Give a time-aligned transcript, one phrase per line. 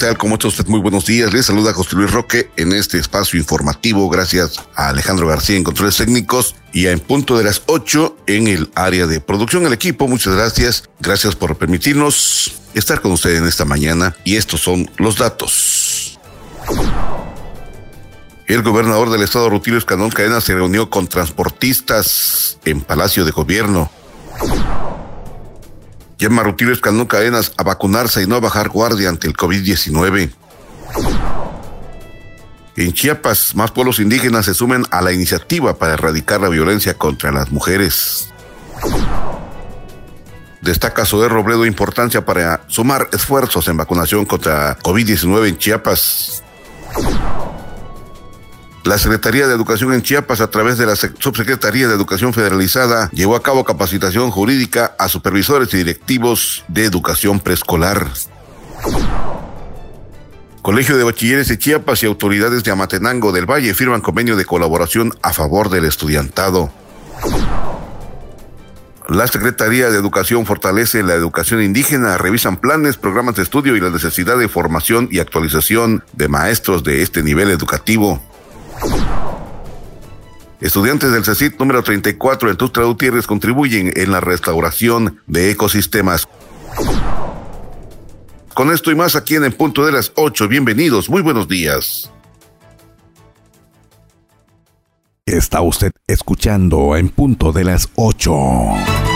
[0.00, 0.16] Tal?
[0.16, 0.66] ¿Cómo está usted?
[0.66, 1.30] Muy buenos días.
[1.30, 4.08] Le saluda José Luis Roque en este espacio informativo.
[4.08, 8.48] Gracias a Alejandro García en controles técnicos y a en punto de las 8 en
[8.48, 9.66] el área de producción.
[9.66, 10.84] El equipo, muchas gracias.
[11.00, 14.16] Gracias por permitirnos estar con usted en esta mañana.
[14.24, 16.18] Y estos son los datos.
[18.46, 23.90] El gobernador del estado, Rutilio Escandón Cadena, se reunió con transportistas en Palacio de Gobierno.
[26.20, 30.30] Llama Rutilio Escandón Cadenas a vacunarse y no bajar guardia ante el COVID-19.
[32.76, 37.32] En Chiapas, más pueblos indígenas se sumen a la iniciativa para erradicar la violencia contra
[37.32, 38.28] las mujeres.
[40.60, 46.42] Destaca Soder Robledo importancia para sumar esfuerzos en vacunación contra COVID-19 en Chiapas.
[48.84, 53.36] La Secretaría de Educación en Chiapas, a través de la Subsecretaría de Educación Federalizada, llevó
[53.36, 58.08] a cabo capacitación jurídica a supervisores y directivos de educación preescolar.
[60.62, 65.12] Colegio de Bachilleres de Chiapas y autoridades de Amatenango del Valle firman convenio de colaboración
[65.20, 66.72] a favor del estudiantado.
[69.10, 73.90] La Secretaría de Educación fortalece la educación indígena, revisan planes, programas de estudio y la
[73.90, 78.22] necesidad de formación y actualización de maestros de este nivel educativo.
[80.60, 86.28] Estudiantes del CECIT número 34 en Tustra Gutiérrez contribuyen en la restauración de ecosistemas.
[88.54, 92.12] Con esto y más aquí en punto de las 8, bienvenidos, muy buenos días.
[95.24, 99.09] Está usted escuchando en punto de las 8.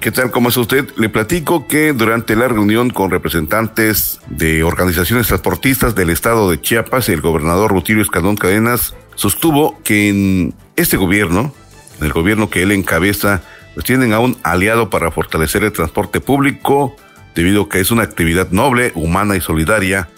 [0.00, 0.30] ¿Qué tal?
[0.30, 0.88] ¿Cómo es usted?
[0.96, 7.08] Le platico que durante la reunión con representantes de organizaciones transportistas del estado de Chiapas,
[7.08, 11.52] el gobernador Rutilio Escandón Cadenas sostuvo que en este gobierno,
[11.98, 13.42] en el gobierno que él encabeza,
[13.74, 16.94] pues tienen a un aliado para fortalecer el transporte público,
[17.34, 20.08] debido a que es una actividad noble, humana y solidaria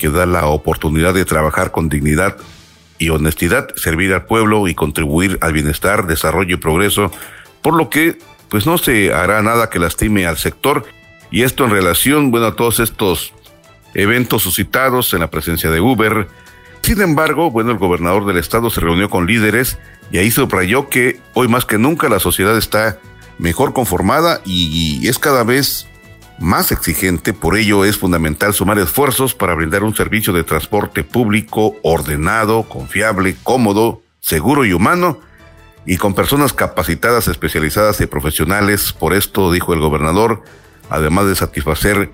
[0.00, 2.36] que da la oportunidad de trabajar con dignidad
[2.98, 7.12] y honestidad, servir al pueblo y contribuir al bienestar, desarrollo y progreso,
[7.62, 10.86] por lo que pues no se hará nada que lastime al sector.
[11.30, 13.34] Y esto en relación, bueno, a todos estos
[13.94, 16.28] eventos suscitados en la presencia de Uber.
[16.82, 19.78] Sin embargo, bueno, el gobernador del estado se reunió con líderes
[20.10, 22.98] y ahí subrayó que hoy más que nunca la sociedad está
[23.38, 25.86] mejor conformada y, es cada vez
[26.38, 31.76] más exigente, por ello es fundamental sumar esfuerzos para brindar un servicio de transporte público
[31.82, 35.20] ordenado, confiable, cómodo, seguro y humano
[35.88, 38.92] y con personas capacitadas, especializadas y profesionales.
[38.92, 40.42] Por esto, dijo el gobernador,
[40.90, 42.10] además de satisfacer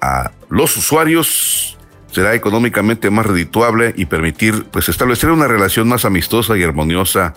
[0.00, 1.76] a los usuarios,
[2.12, 7.34] será económicamente más redituable y permitir pues establecer una relación más amistosa y armoniosa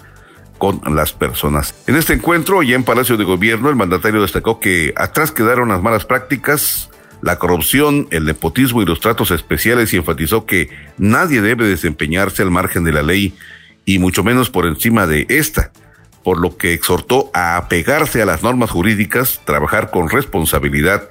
[0.59, 1.73] con las personas.
[1.87, 5.81] En este encuentro, ya en Palacio de Gobierno, el mandatario destacó que atrás quedaron las
[5.81, 6.91] malas prácticas,
[7.23, 12.51] la corrupción, el nepotismo y los tratos especiales y enfatizó que nadie debe desempeñarse al
[12.51, 13.35] margen de la ley
[13.85, 15.71] y mucho menos por encima de esta,
[16.23, 21.07] por lo que exhortó a apegarse a las normas jurídicas, trabajar con responsabilidad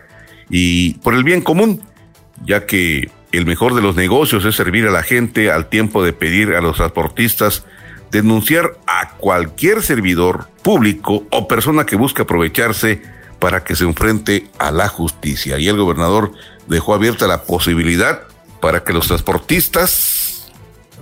[0.51, 1.83] y por el bien común,
[2.45, 6.13] ya que el mejor de los negocios es servir a la gente al tiempo de
[6.13, 7.65] pedir a los transportistas
[8.15, 13.03] denunciar a cualquier servidor público o persona que busque aprovecharse
[13.41, 15.59] para que se enfrente a la justicia.
[15.59, 16.33] Y el gobernador
[16.69, 18.23] dejó abierta la posibilidad
[18.61, 20.53] para que los transportistas,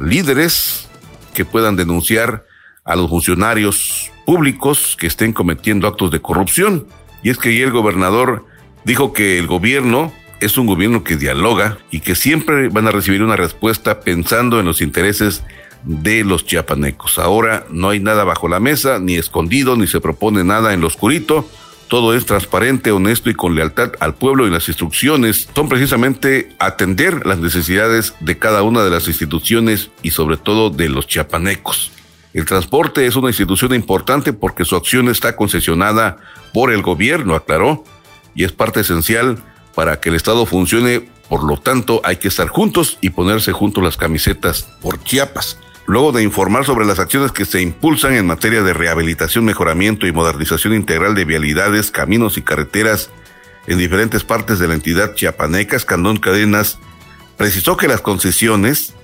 [0.00, 0.88] líderes,
[1.34, 2.44] que puedan denunciar
[2.84, 6.86] a los funcionarios públicos que estén cometiendo actos de corrupción.
[7.22, 8.46] Y es que ayer el gobernador
[8.84, 13.22] dijo que el gobierno es un gobierno que dialoga y que siempre van a recibir
[13.22, 15.44] una respuesta pensando en los intereses
[15.84, 17.18] de los chiapanecos.
[17.18, 20.88] Ahora no hay nada bajo la mesa, ni escondido, ni se propone nada en lo
[20.88, 21.48] oscurito.
[21.92, 27.26] Todo es transparente, honesto y con lealtad al pueblo y las instrucciones son precisamente atender
[27.26, 31.92] las necesidades de cada una de las instituciones y sobre todo de los chiapanecos.
[32.32, 36.16] El transporte es una institución importante porque su acción está concesionada
[36.54, 37.84] por el gobierno, aclaró,
[38.34, 41.10] y es parte esencial para que el Estado funcione.
[41.28, 46.12] Por lo tanto, hay que estar juntos y ponerse juntos las camisetas por Chiapas luego
[46.12, 50.74] de informar sobre las acciones que se impulsan en materia de rehabilitación, mejoramiento y modernización
[50.74, 53.10] integral de vialidades, caminos y carreteras
[53.66, 56.78] en diferentes partes de la entidad chiapaneca, Escandón Cadenas,
[57.36, 58.94] precisó que las concesiones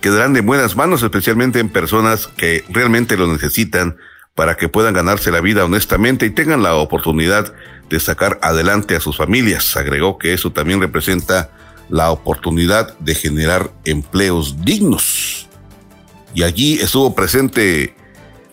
[0.00, 3.96] quedarán de buenas manos, especialmente en personas que realmente lo necesitan
[4.34, 7.52] para que puedan ganarse la vida honestamente y tengan la oportunidad
[7.88, 9.76] de sacar adelante a sus familias.
[9.76, 11.50] Agregó que eso también representa
[11.88, 15.49] la oportunidad de generar empleos dignos.
[16.34, 17.94] Y allí estuvo presente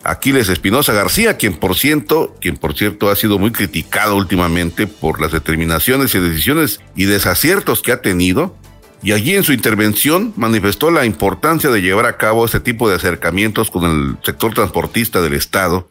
[0.04, 5.20] Aquiles Espinosa García, quien por cierto, quien por cierto ha sido muy criticado últimamente por
[5.20, 8.56] las determinaciones y decisiones y desaciertos que ha tenido.
[9.02, 12.96] Y allí en su intervención manifestó la importancia de llevar a cabo este tipo de
[12.96, 15.88] acercamientos con el sector transportista del Estado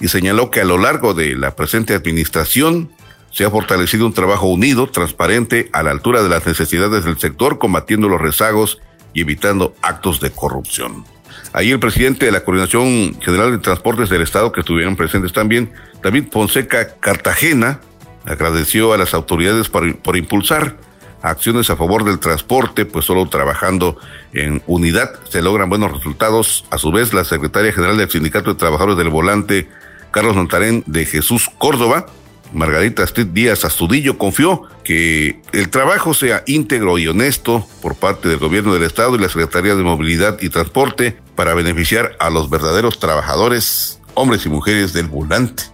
[0.00, 2.90] y señaló que a lo largo de la presente administración
[3.30, 7.58] se ha fortalecido un trabajo unido, transparente, a la altura de las necesidades del sector,
[7.58, 8.80] combatiendo los rezagos
[9.12, 11.04] y evitando actos de corrupción.
[11.54, 15.72] Ahí el presidente de la Coordinación General de Transportes del Estado, que estuvieron presentes también,
[16.02, 17.78] David Fonseca Cartagena,
[18.26, 20.76] agradeció a las autoridades por, por impulsar
[21.22, 23.96] acciones a favor del transporte, pues solo trabajando
[24.32, 26.64] en unidad se logran buenos resultados.
[26.72, 29.68] A su vez, la secretaria general del Sindicato de Trabajadores del Volante,
[30.10, 32.06] Carlos Montarén de Jesús Córdoba,
[32.52, 38.38] Margarita Street Díaz Astudillo confió que el trabajo sea íntegro y honesto por parte del
[38.38, 42.98] gobierno del estado y la Secretaría de Movilidad y Transporte para beneficiar a los verdaderos
[42.98, 45.64] trabajadores, hombres y mujeres del volante.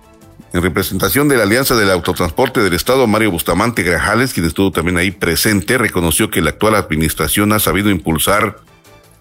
[0.53, 4.99] En representación de la Alianza del Autotransporte del Estado, Mario Bustamante Grajales, quien estuvo también
[4.99, 8.59] ahí presente, reconoció que la actual administración ha sabido impulsar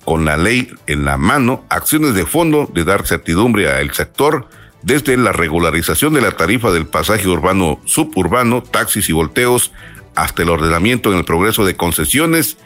[0.05, 4.47] con la ley en la mano acciones de fondo de dar certidumbre al sector
[4.81, 9.71] desde la regularización de la tarifa del pasaje urbano suburbano, taxis y volteos,
[10.15, 12.57] hasta el ordenamiento en el progreso de concesiones.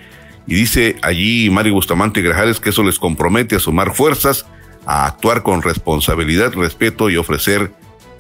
[0.48, 4.46] Y dice allí Mario Bustamante Grajales que eso les compromete a sumar fuerzas,
[4.86, 7.72] a actuar con responsabilidad, respeto y ofrecer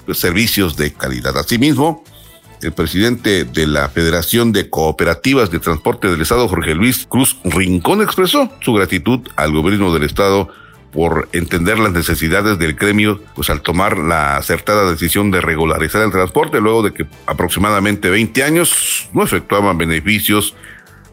[0.05, 1.37] pues, servicios de calidad.
[1.37, 2.03] Asimismo,
[2.61, 8.01] el presidente de la Federación de Cooperativas de Transporte del Estado, Jorge Luis Cruz Rincón,
[8.01, 10.49] expresó su gratitud al gobierno del Estado
[10.93, 16.11] por entender las necesidades del gremio, pues al tomar la acertada decisión de regularizar el
[16.11, 20.55] transporte, luego de que aproximadamente 20 años no efectuaban beneficios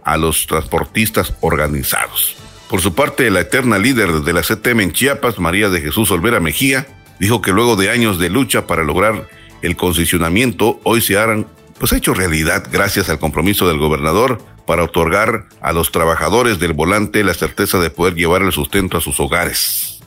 [0.05, 2.37] a los transportistas organizados.
[2.69, 6.41] Por su parte, la eterna líder de la CTM en Chiapas, María de Jesús Olvera
[6.41, 6.87] Mejía,
[7.19, 9.29] dijo que luego de años de lucha para lograr
[9.63, 11.47] el concesionamiento, hoy se harán
[11.81, 17.25] pues hecho realidad gracias al compromiso del gobernador para otorgar a los trabajadores del volante
[17.25, 19.99] la certeza de poder llevar el sustento a sus hogares.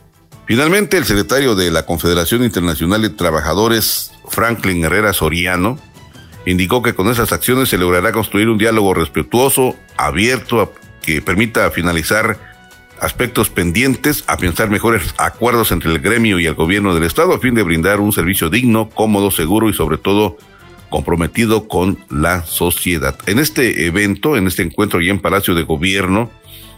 [0.46, 5.80] Finalmente, el secretario de la Confederación Internacional de Trabajadores, Franklin Herrera Soriano,
[6.46, 10.72] indicó que con esas acciones se logrará construir un diálogo respetuoso, abierto,
[11.02, 12.38] que permita finalizar
[13.00, 17.40] aspectos pendientes, a pensar mejores acuerdos entre el gremio y el gobierno del Estado a
[17.40, 20.38] fin de brindar un servicio digno, cómodo, seguro y sobre todo
[20.94, 23.18] comprometido con la sociedad.
[23.26, 26.30] En este evento, en este encuentro ya en Palacio de Gobierno,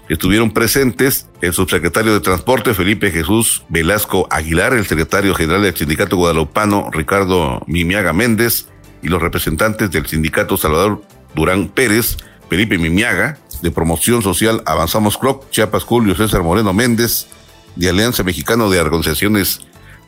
[0.07, 6.15] estuvieron presentes el subsecretario de Transporte Felipe Jesús Velasco Aguilar, el secretario general del Sindicato
[6.15, 8.67] Guadalupano Ricardo Mimiaga Méndez
[9.03, 11.01] y los representantes del Sindicato Salvador
[11.35, 12.15] Durán Pérez,
[12.49, 17.27] Felipe Mimiaga, de Promoción Social Avanzamos Croc, Chiapas Julio César Moreno Méndez,
[17.75, 19.59] de Alianza Mexicano de Organizaciones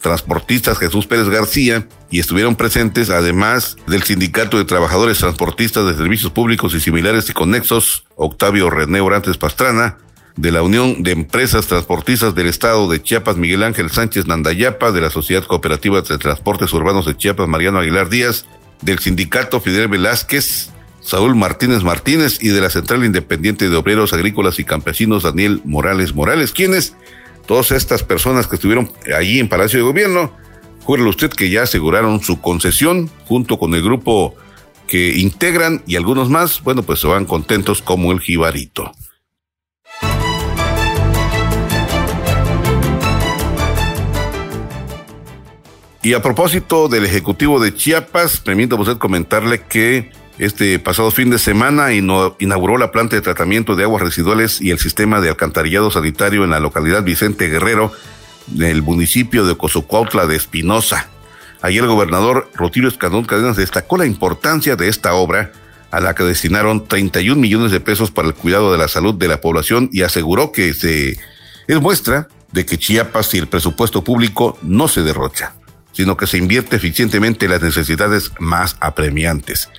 [0.01, 6.31] transportistas Jesús Pérez García y estuvieron presentes además del Sindicato de Trabajadores Transportistas de Servicios
[6.31, 9.97] Públicos y similares y conexos Octavio René Orantes Pastrana,
[10.37, 15.01] de la Unión de Empresas Transportistas del Estado de Chiapas Miguel Ángel Sánchez Nandayapa, de
[15.01, 18.45] la Sociedad Cooperativa de Transportes Urbanos de Chiapas Mariano Aguilar Díaz,
[18.81, 20.69] del Sindicato Fidel Velázquez,
[21.01, 26.13] Saúl Martínez Martínez y de la Central Independiente de Obreros Agrícolas y Campesinos Daniel Morales
[26.13, 26.95] Morales, quienes
[27.47, 30.31] todas estas personas que estuvieron allí en Palacio de Gobierno,
[30.83, 34.35] júrele usted que ya aseguraron su concesión junto con el grupo
[34.87, 38.91] que integran y algunos más, bueno, pues se van contentos como el jibarito.
[46.03, 51.39] Y a propósito del Ejecutivo de Chiapas, permítame usted comentarle que este pasado fin de
[51.39, 56.43] semana inauguró la planta de tratamiento de aguas residuales y el sistema de alcantarillado sanitario
[56.43, 57.91] en la localidad Vicente Guerrero,
[58.47, 61.09] del municipio de Cozocuautla de Espinosa.
[61.61, 65.51] Ayer el gobernador Rutilio Escandón Cadenas destacó la importancia de esta obra,
[65.89, 69.27] a la que destinaron 31 millones de pesos para el cuidado de la salud de
[69.27, 71.17] la población y aseguró que se
[71.67, 75.53] es muestra de que Chiapas y el presupuesto público no se derrocha,
[75.93, 79.69] sino que se invierte eficientemente en las necesidades más apremiantes.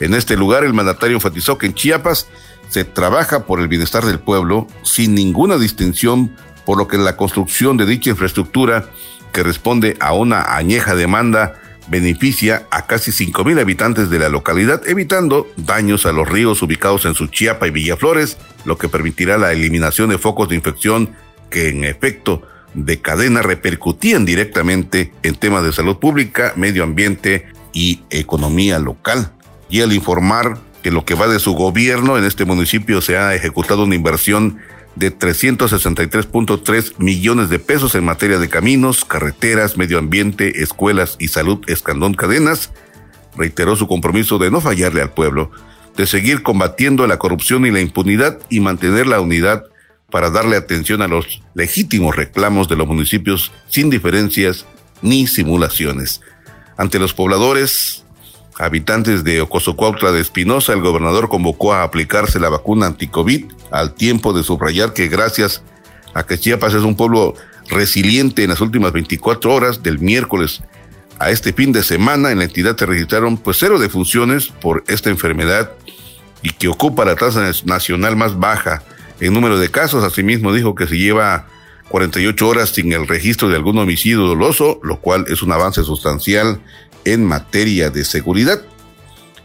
[0.00, 2.26] En este lugar, el mandatario enfatizó que en Chiapas
[2.68, 7.76] se trabaja por el bienestar del pueblo sin ninguna distinción, por lo que la construcción
[7.76, 8.86] de dicha infraestructura,
[9.32, 11.54] que responde a una añeja demanda
[11.88, 17.14] beneficia a casi 5.000 habitantes de la localidad, evitando daños a los ríos ubicados en
[17.14, 21.10] Suchiapa y Villaflores, lo que permitirá la eliminación de focos de infección
[21.50, 22.42] que en efecto
[22.74, 29.32] de cadena repercutían directamente en temas de salud pública, medio ambiente y economía local.
[29.70, 33.34] Y al informar que lo que va de su gobierno en este municipio se ha
[33.34, 34.58] ejecutado una inversión
[34.96, 41.60] de 363.3 millones de pesos en materia de caminos, carreteras, medio ambiente, escuelas y salud
[41.68, 42.72] Escandón Cadenas,
[43.36, 45.50] reiteró su compromiso de no fallarle al pueblo,
[45.96, 49.64] de seguir combatiendo la corrupción y la impunidad y mantener la unidad
[50.10, 54.66] para darle atención a los legítimos reclamos de los municipios sin diferencias
[55.02, 56.20] ni simulaciones.
[56.76, 57.99] Ante los pobladores,
[58.60, 64.32] habitantes de Ocosocuautla de Espinosa, el gobernador convocó a aplicarse la vacuna anticovid al tiempo
[64.32, 65.62] de subrayar que gracias
[66.14, 67.34] a que Chiapas es un pueblo
[67.68, 70.62] resiliente en las últimas 24 horas del miércoles
[71.20, 75.10] a este fin de semana en la entidad se registraron pues cero defunciones por esta
[75.10, 75.70] enfermedad
[76.40, 78.82] y que ocupa la tasa nacional más baja
[79.20, 80.02] en número de casos.
[80.02, 81.46] Asimismo dijo que se lleva
[81.90, 86.62] 48 horas sin el registro de algún homicidio doloso, lo cual es un avance sustancial
[87.04, 88.60] en materia de seguridad.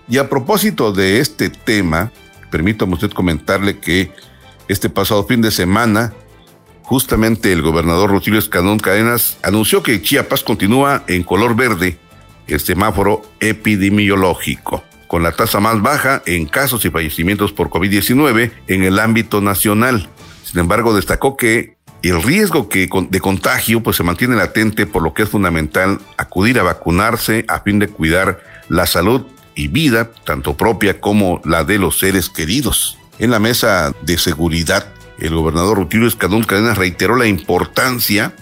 [0.08, 2.12] Y a propósito de este tema,
[2.52, 4.12] permítame usted comentarle que
[4.68, 6.14] este pasado fin de semana,
[6.84, 11.98] justamente el gobernador Rutilio Escandón Cadenas anunció que Chiapas continúa en color verde,
[12.48, 18.84] el semáforo epidemiológico con la tasa más baja en casos y fallecimientos por COVID-19 en
[18.84, 20.10] el ámbito nacional.
[20.44, 21.75] Sin embargo, destacó que
[22.10, 26.60] el riesgo que, de contagio pues, se mantiene latente, por lo que es fundamental acudir
[26.60, 31.80] a vacunarse a fin de cuidar la salud y vida, tanto propia como la de
[31.80, 32.98] los seres queridos.
[33.18, 34.88] En la mesa de seguridad,
[35.20, 38.34] el gobernador Rutilio Escadón Cadenas reiteró la importancia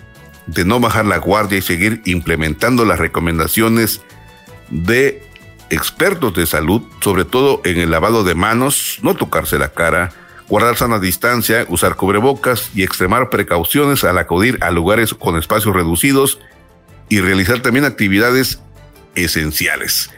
[0.48, 4.01] de no bajar la guardia y seguir implementando las recomendaciones
[4.70, 5.24] de
[5.70, 10.12] expertos de salud, sobre todo en el lavado de manos, no tocarse la cara,
[10.53, 16.38] guardar sana distancia, usar cubrebocas y extremar precauciones al acudir a lugares con espacios reducidos
[17.10, 18.60] y realizar también actividades
[19.15, 20.12] esenciales.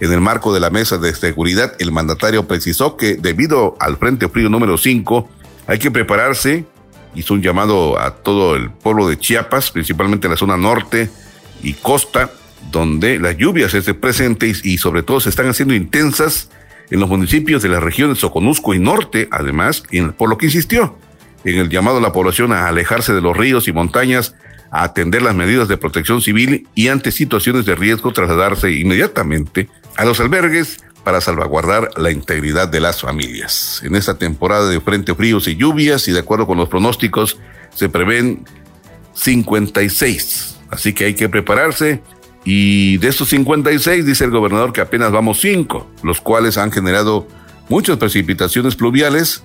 [0.00, 4.28] En el marco de la mesa de seguridad, el mandatario precisó que debido al Frente
[4.28, 5.28] Frío número 5,
[5.68, 6.64] hay que prepararse,
[7.14, 11.10] hizo un llamado a todo el pueblo de Chiapas, principalmente en la zona norte
[11.62, 12.32] y costa,
[12.72, 16.48] donde las lluvias se presentes y sobre todo se están haciendo intensas
[16.90, 19.84] en los municipios de las regiones Soconusco y Norte, además,
[20.16, 20.96] por lo que insistió
[21.44, 24.34] en el llamado a la población a alejarse de los ríos y montañas,
[24.70, 30.04] a atender las medidas de protección civil y ante situaciones de riesgo trasladarse inmediatamente a
[30.04, 33.80] los albergues para salvaguardar la integridad de las familias.
[33.84, 37.38] En esta temporada de frente fríos y lluvias y de acuerdo con los pronósticos
[37.74, 38.44] se prevén
[39.14, 42.02] 56, así que hay que prepararse
[42.52, 47.28] y de estos 56 dice el gobernador que apenas vamos 5, los cuales han generado
[47.68, 49.44] muchas precipitaciones pluviales.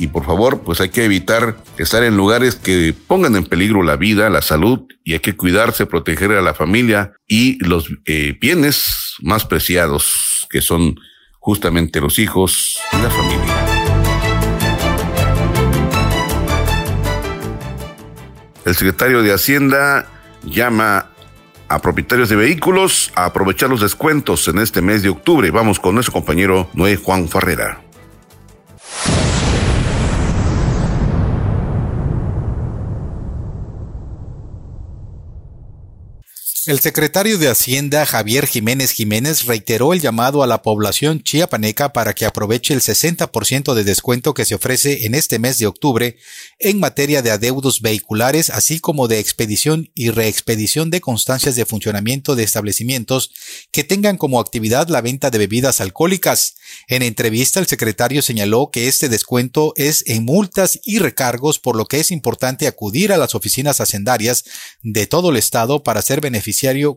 [0.00, 3.94] Y por favor, pues hay que evitar estar en lugares que pongan en peligro la
[3.94, 9.14] vida, la salud, y hay que cuidarse, proteger a la familia y los eh, bienes
[9.20, 10.96] más preciados, que son
[11.38, 13.54] justamente los hijos y la familia.
[18.64, 20.10] El secretario de Hacienda
[20.44, 21.12] llama
[21.68, 25.50] a propietarios de vehículos a aprovechar los descuentos en este mes de octubre.
[25.50, 27.82] Vamos con nuestro compañero Noé Juan Ferrera.
[36.68, 42.12] El secretario de Hacienda Javier Jiménez Jiménez reiteró el llamado a la población chiapaneca para
[42.12, 46.18] que aproveche el 60% de descuento que se ofrece en este mes de octubre
[46.58, 52.36] en materia de adeudos vehiculares, así como de expedición y reexpedición de constancias de funcionamiento
[52.36, 53.30] de establecimientos
[53.72, 56.56] que tengan como actividad la venta de bebidas alcohólicas.
[56.86, 61.86] En entrevista, el secretario señaló que este descuento es en multas y recargos, por lo
[61.86, 64.44] que es importante acudir a las oficinas hacendarias
[64.82, 66.20] de todo el estado para ser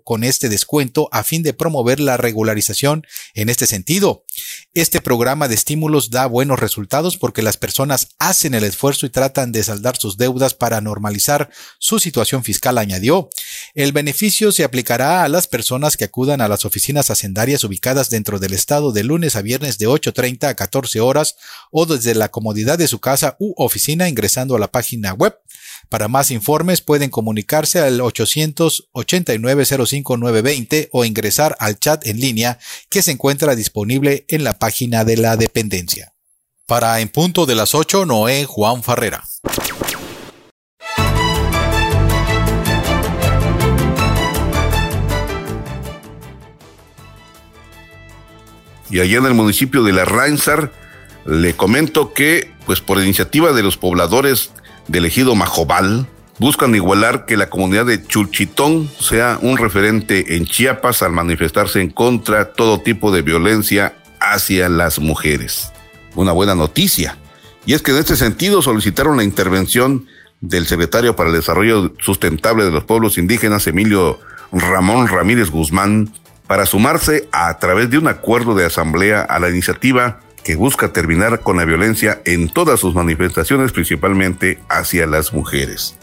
[0.04, 4.26] con este descuento a fin de promover la regularización en este sentido.
[4.74, 9.52] Este programa de estímulos da buenos resultados porque las personas hacen el esfuerzo y tratan
[9.52, 13.30] de saldar sus deudas para normalizar su situación fiscal, añadió.
[13.76, 18.40] El beneficio se aplicará a las personas que acudan a las oficinas hacendarias ubicadas dentro
[18.40, 21.36] del estado de lunes a viernes de 8.30 a 14 horas
[21.70, 25.38] o desde la comodidad de su casa u oficina ingresando a la página web
[25.92, 33.12] para más informes pueden comunicarse al 889-05920 o ingresar al chat en línea que se
[33.12, 36.14] encuentra disponible en la página de la dependencia.
[36.66, 39.26] Para En Punto de las 8, Noé Juan Farrera.
[48.90, 50.74] y allá en el municipio de La Ránzar,
[51.26, 54.52] le comento que, pues por iniciativa de los pobladores
[54.92, 56.08] del ejido Majobal,
[56.38, 61.90] buscan igualar que la comunidad de Chulchitón sea un referente en Chiapas al manifestarse en
[61.90, 65.72] contra todo tipo de violencia hacia las mujeres.
[66.16, 67.18] Una buena noticia.
[67.66, 70.08] Y es que en este sentido solicitaron la intervención
[70.42, 74.20] del secretario para el Desarrollo Sustentable de los Pueblos Indígenas, Emilio
[74.52, 76.12] Ramón Ramírez Guzmán,
[76.48, 81.42] para sumarse a, través de un acuerdo de asamblea a la iniciativa que busca terminar
[81.42, 85.96] con la violencia en todas sus manifestaciones, principalmente hacia las mujeres.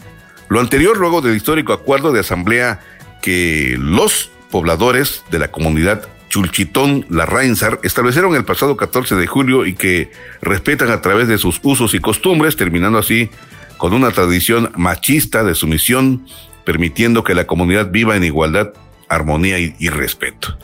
[0.49, 2.79] Lo anterior luego del histórico acuerdo de asamblea
[3.21, 9.65] que los pobladores de la comunidad Chulchitón La Reinsar establecieron el pasado 14 de julio
[9.65, 13.29] y que respetan a través de sus usos y costumbres, terminando así
[13.77, 16.25] con una tradición machista de sumisión,
[16.65, 18.73] permitiendo que la comunidad viva en igualdad,
[19.07, 20.57] armonía y, respeto.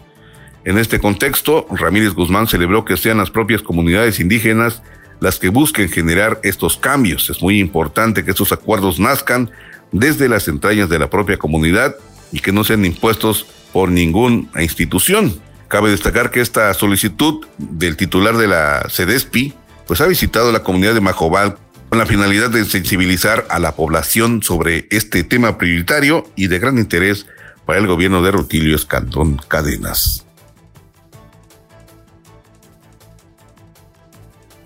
[0.65, 4.81] En este contexto, Ramírez Guzmán celebró que sean las propias comunidades indígenas
[5.19, 7.29] las que busquen generar estos cambios.
[7.29, 9.51] Es muy importante que estos acuerdos nazcan
[9.91, 11.95] desde las entrañas de la propia comunidad
[12.31, 15.39] y que no sean impuestos por ninguna institución.
[15.67, 19.53] Cabe destacar que esta solicitud del titular de la CEDESPI
[19.85, 21.57] pues ha visitado la comunidad de Majobal
[21.89, 26.79] con la finalidad de sensibilizar a la población sobre este tema prioritario y de gran
[26.79, 27.27] interés
[27.65, 30.24] para el gobierno de Rutilio Escandón Cadenas.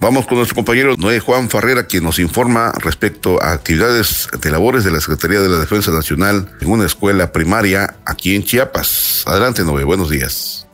[0.01, 4.85] Vamos con nuestro compañero Noé Juan Farrera, quien nos informa respecto a actividades de labores
[4.85, 9.23] de la Secretaría de la Defensa Nacional en una escuela primaria aquí en Chiapas.
[9.27, 10.67] Adelante, Noé, buenos días.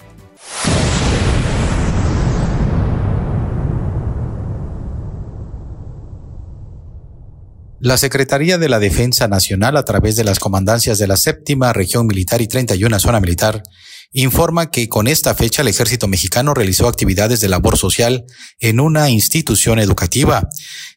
[7.80, 12.06] La Secretaría de la Defensa Nacional, a través de las comandancias de la séptima región
[12.06, 13.64] militar y 31 zona militar,
[14.12, 18.26] informa que con esta fecha el ejército mexicano realizó actividades de labor social
[18.60, 20.48] en una institución educativa.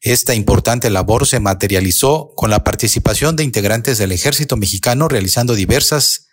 [0.00, 6.28] Esta importante labor se materializó con la participación de integrantes del ejército mexicano realizando diversas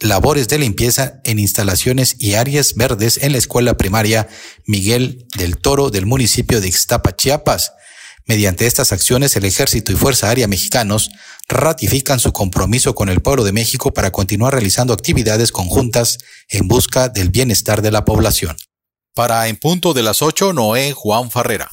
[0.00, 4.28] labores de limpieza en instalaciones y áreas verdes en la escuela primaria
[4.66, 7.72] Miguel del Toro del municipio de Ixtapa, Chiapas.
[8.30, 11.10] Mediante estas acciones, el Ejército y Fuerza Aérea mexicanos
[11.48, 17.08] ratifican su compromiso con el pueblo de México para continuar realizando actividades conjuntas en busca
[17.08, 18.56] del bienestar de la población.
[19.16, 21.72] Para En Punto de las 8, Noé Juan Farrera.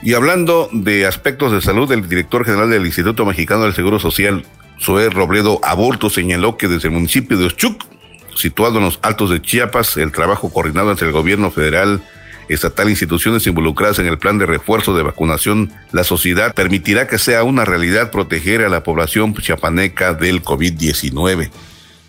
[0.00, 4.46] Y hablando de aspectos de salud, el director general del Instituto Mexicano del Seguro Social,
[4.80, 7.97] Zoé Robledo Aborto, señaló que desde el municipio de Ochuc
[8.38, 12.02] situado en los altos de Chiapas, el trabajo coordinado entre el gobierno federal,
[12.48, 17.18] estatal e instituciones involucradas en el plan de refuerzo de vacunación, la sociedad permitirá que
[17.18, 21.50] sea una realidad proteger a la población chiapaneca del COVID-19.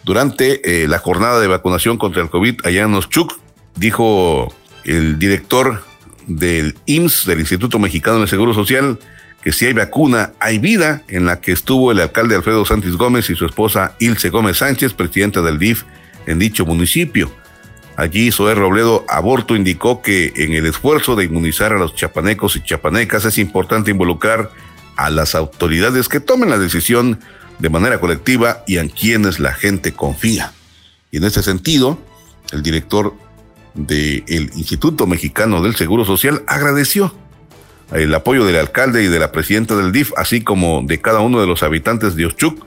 [0.03, 3.37] Durante eh, la jornada de vacunación contra el COVID allá en Oshchuk,
[3.75, 4.53] dijo
[4.85, 5.83] el director
[6.27, 8.97] del IMSS, del Instituto Mexicano de Seguro Social,
[9.43, 13.29] que si hay vacuna, hay vida, en la que estuvo el alcalde Alfredo Sánchez Gómez
[13.29, 15.83] y su esposa Ilse Gómez Sánchez, presidenta del DIF
[16.25, 17.31] en dicho municipio.
[17.95, 22.63] Allí Zoé Robledo Aborto indicó que en el esfuerzo de inmunizar a los chapanecos y
[22.63, 24.51] chapanecas es importante involucrar
[24.95, 27.19] a las autoridades que tomen la decisión
[27.59, 30.53] de manera colectiva y en quienes la gente confía.
[31.11, 31.99] Y en ese sentido,
[32.51, 33.13] el director
[33.73, 37.13] del Instituto Mexicano del Seguro Social agradeció
[37.91, 41.41] el apoyo del alcalde y de la presidenta del DIF, así como de cada uno
[41.41, 42.65] de los habitantes de Ochuc,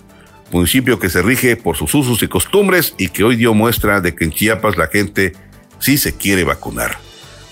[0.52, 4.14] municipio que se rige por sus usos y costumbres y que hoy dio muestra de
[4.14, 5.32] que en Chiapas la gente
[5.78, 6.98] sí se quiere vacunar.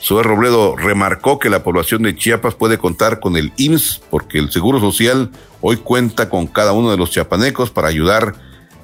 [0.02, 4.50] Zoe Robledo remarcó que la población de Chiapas puede contar con el IMSS porque el
[4.50, 8.34] Seguro Social hoy cuenta con cada uno de los chiapanecos para ayudar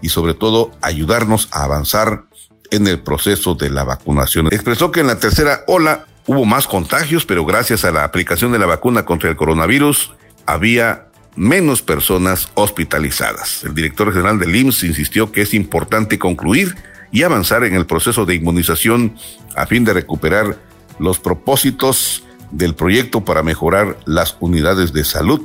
[0.02, 2.24] y sobre todo ayudarnos a avanzar
[2.70, 4.48] en el proceso de la vacunación.
[4.48, 8.58] Expresó que en la tercera ola hubo más contagios, pero gracias a la aplicación de
[8.58, 10.12] la vacuna contra el coronavirus
[10.44, 11.05] había
[11.36, 13.62] menos personas hospitalizadas.
[13.64, 16.74] El director general del IMSS insistió que es importante concluir
[17.12, 19.14] y avanzar en el proceso de inmunización
[19.54, 20.58] a fin de recuperar
[20.98, 25.42] los propósitos del proyecto para mejorar las unidades de salud.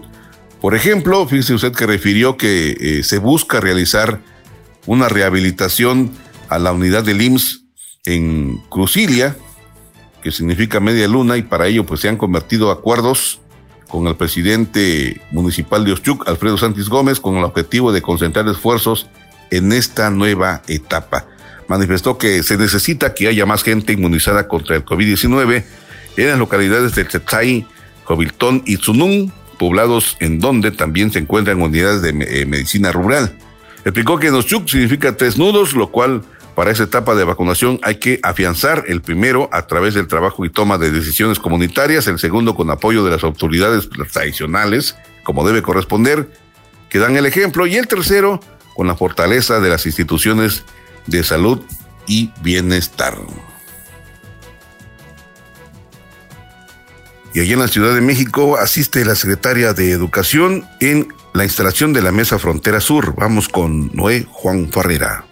[0.62, 4.22] Por ejemplo, fíjese usted que refirió que eh, se busca realizar
[4.86, 6.12] una rehabilitación
[6.50, 7.64] a la unidad del IMSS
[8.06, 9.36] en Crucilia,
[10.22, 13.41] que significa media luna, y para ello pues se han convertido acuerdos
[13.92, 19.08] con el presidente municipal de Ochuc, Alfredo Santis Gómez, con el objetivo de concentrar esfuerzos
[19.52, 21.28] en esta nueva etapa.
[21.68, 25.66] Manifestó que se necesita que haya más gente inmunizada contra el COVID-19
[26.16, 27.68] en las localidades de Tzetay,
[28.06, 33.38] Joviltón y Zunún poblados en donde también se encuentran unidades de eh, medicina rural.
[33.84, 36.24] Explicó que Noschuk significa tres nudos, lo cual
[36.56, 40.50] para esa etapa de vacunación hay que afianzar el primero a través del trabajo y
[40.50, 46.30] toma de decisiones comunitarias, el segundo con apoyo de las autoridades tradicionales, como debe corresponder,
[46.90, 48.40] que dan el ejemplo, y el tercero
[48.76, 50.64] con la fortaleza de las instituciones
[51.08, 51.62] de salud
[52.08, 53.18] y bienestar.
[57.34, 61.94] Y allí en la Ciudad de México asiste la secretaria de Educación en la instalación
[61.94, 63.16] de la Mesa Frontera Sur.
[63.16, 65.26] Vamos con Noé Juan Farrera.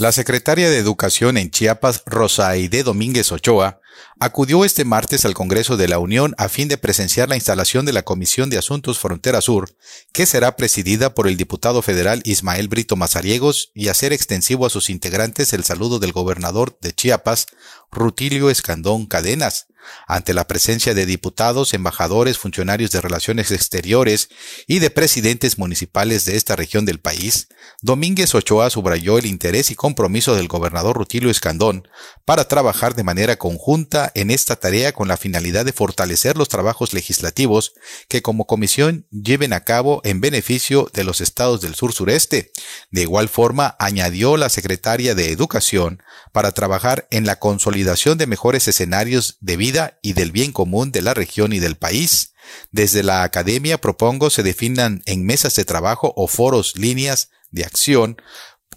[0.00, 3.82] La secretaria de Educación en Chiapas, Rosaide Domínguez Ochoa,
[4.20, 7.94] acudió este martes al Congreso de la Unión a fin de presenciar la instalación de
[7.94, 9.74] la Comisión de Asuntos Frontera Sur,
[10.12, 14.90] que será presidida por el diputado federal Ismael Brito Mazariegos y hacer extensivo a sus
[14.90, 17.46] integrantes el saludo del gobernador de Chiapas,
[17.90, 19.66] Rutilio Escandón Cadenas,
[20.06, 24.28] ante la presencia de diputados, embajadores, funcionarios de relaciones exteriores
[24.66, 27.48] y de presidentes municipales de esta región del país,
[27.80, 31.88] Domínguez Ochoa subrayó el interés y compromiso del gobernador Rutilio Escandón
[32.24, 36.92] para trabajar de manera conjunta en esta tarea con la finalidad de fortalecer los trabajos
[36.92, 37.74] legislativos
[38.08, 42.52] que como comisión lleven a cabo en beneficio de los estados del sur sureste.
[42.90, 48.68] De igual forma, añadió la secretaria de Educación para trabajar en la consolidación de mejores
[48.68, 52.34] escenarios de vida y del bien común de la región y del país.
[52.70, 58.16] Desde la academia propongo se definan en mesas de trabajo o foros líneas de acción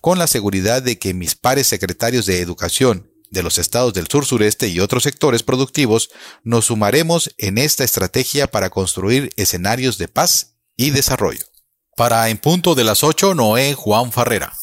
[0.01, 4.25] con la seguridad de que mis pares secretarios de educación de los estados del sur
[4.25, 6.09] sureste y otros sectores productivos
[6.43, 11.45] nos sumaremos en esta estrategia para construir escenarios de paz y desarrollo.
[11.97, 14.53] Para En Punto de las 8, Noé Juan Farrera.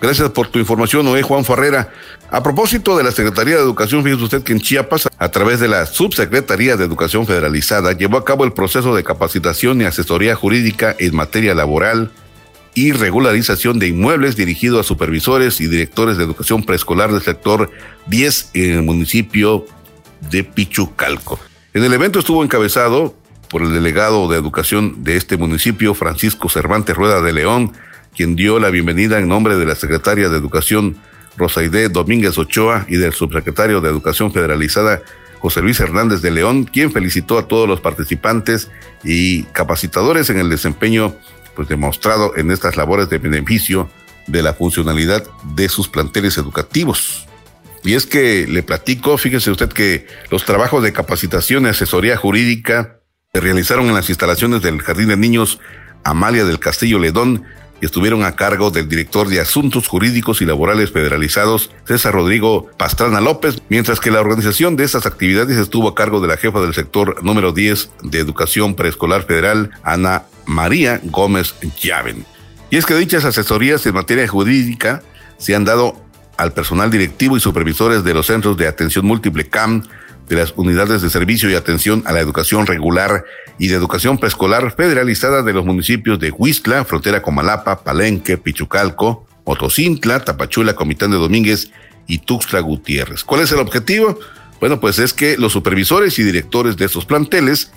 [0.00, 1.92] Gracias por tu información, Noé Juan Ferrera.
[2.30, 5.68] A propósito de la Secretaría de Educación, fíjese usted que en Chiapas, a través de
[5.68, 10.96] la Subsecretaría de Educación Federalizada, llevó a cabo el proceso de capacitación y asesoría jurídica
[10.98, 12.10] en materia laboral
[12.74, 17.70] y regularización de inmuebles dirigido a supervisores y directores de educación preescolar del sector
[18.06, 19.66] 10 en el municipio
[20.30, 21.38] de Pichucalco.
[21.74, 23.14] En el evento estuvo encabezado
[23.50, 27.72] por el delegado de educación de este municipio, Francisco Cervantes Rueda de León,
[28.14, 30.96] quien dio la bienvenida en nombre de la secretaria de Educación
[31.36, 35.02] Rosaide Domínguez Ochoa y del subsecretario de Educación Federalizada
[35.38, 38.70] José Luis Hernández de León, quien felicitó a todos los participantes
[39.02, 41.16] y capacitadores en el desempeño
[41.56, 43.88] pues, demostrado en estas labores de beneficio
[44.26, 47.26] de la funcionalidad de sus planteles educativos.
[47.82, 53.00] Y es que le platico, fíjese usted que los trabajos de capacitación y asesoría jurídica
[53.32, 55.58] se realizaron en las instalaciones del Jardín de Niños
[56.04, 57.44] Amalia del Castillo Ledón
[57.80, 63.20] y estuvieron a cargo del director de Asuntos Jurídicos y Laborales Federalizados, César Rodrigo Pastrana
[63.20, 66.74] López, mientras que la organización de estas actividades estuvo a cargo de la jefa del
[66.74, 72.24] sector número 10 de Educación Preescolar Federal, Ana María Gómez Llaven.
[72.70, 75.02] Y es que dichas asesorías en materia jurídica
[75.38, 75.96] se han dado
[76.36, 79.82] al personal directivo y supervisores de los centros de atención múltiple CAM,
[80.28, 83.24] de las unidades de servicio y atención a la educación regular
[83.60, 89.26] y de educación preescolar federalizada de los municipios de Huistla, frontera con Malapa, Palenque, Pichucalco,
[89.44, 91.70] Motocintla, Tapachula, Comitán de Domínguez
[92.06, 93.22] y Tuxtla Gutiérrez.
[93.22, 94.18] ¿Cuál es el objetivo?
[94.60, 97.70] Bueno, pues es que los supervisores y directores de estos planteles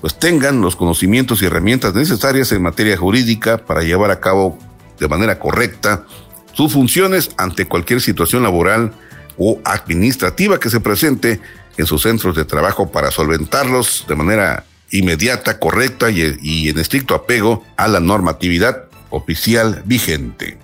[0.00, 4.58] pues tengan los conocimientos y herramientas necesarias en materia jurídica para llevar a cabo
[4.98, 6.04] de manera correcta
[6.52, 8.92] sus funciones ante cualquier situación laboral
[9.38, 11.40] o administrativa que se presente
[11.76, 17.64] en sus centros de trabajo para solventarlos de manera inmediata, correcta y, en estricto apego
[17.76, 20.58] a la normatividad oficial vigente.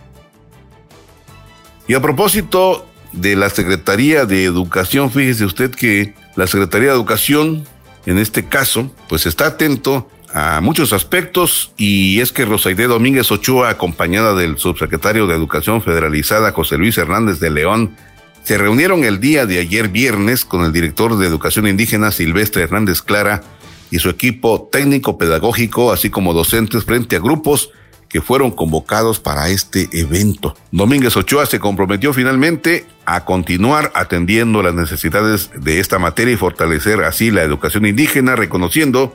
[1.88, 7.66] Y a propósito de la Secretaría de Educación, fíjese usted que la Secretaría de Educación,
[8.06, 13.70] en este caso, pues está atento a muchos aspectos y es que Rosaide Domínguez Ochoa,
[13.70, 17.96] acompañada del subsecretario de Educación Federalizada José Luis Hernández de León,
[18.44, 23.00] se reunieron el día de ayer viernes con el director de Educación Indígena Silvestre Hernández
[23.00, 23.42] Clara
[23.90, 27.70] y su equipo técnico pedagógico, así como docentes frente a grupos
[28.09, 30.57] que fueron convocados para este evento.
[30.72, 37.03] Domínguez Ochoa se comprometió finalmente a continuar atendiendo las necesidades de esta materia y fortalecer
[37.03, 39.14] así la educación indígena, reconociendo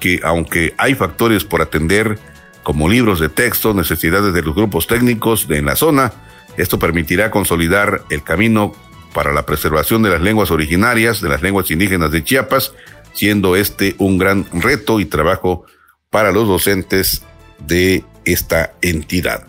[0.00, 2.18] que aunque hay factores por atender,
[2.62, 6.12] como libros de texto, necesidades de los grupos técnicos en la zona,
[6.56, 8.72] esto permitirá consolidar el camino
[9.12, 12.72] para la preservación de las lenguas originarias, de las lenguas indígenas de Chiapas,
[13.14, 15.64] siendo este un gran reto y trabajo
[16.10, 17.22] para los docentes
[17.58, 19.46] de esta entidad.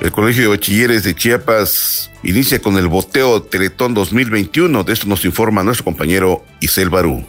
[0.00, 4.82] El Colegio de Bachilleres de Chiapas inicia con el boteo Teletón 2021.
[4.82, 7.24] De esto nos informa nuestro compañero Isel Barú.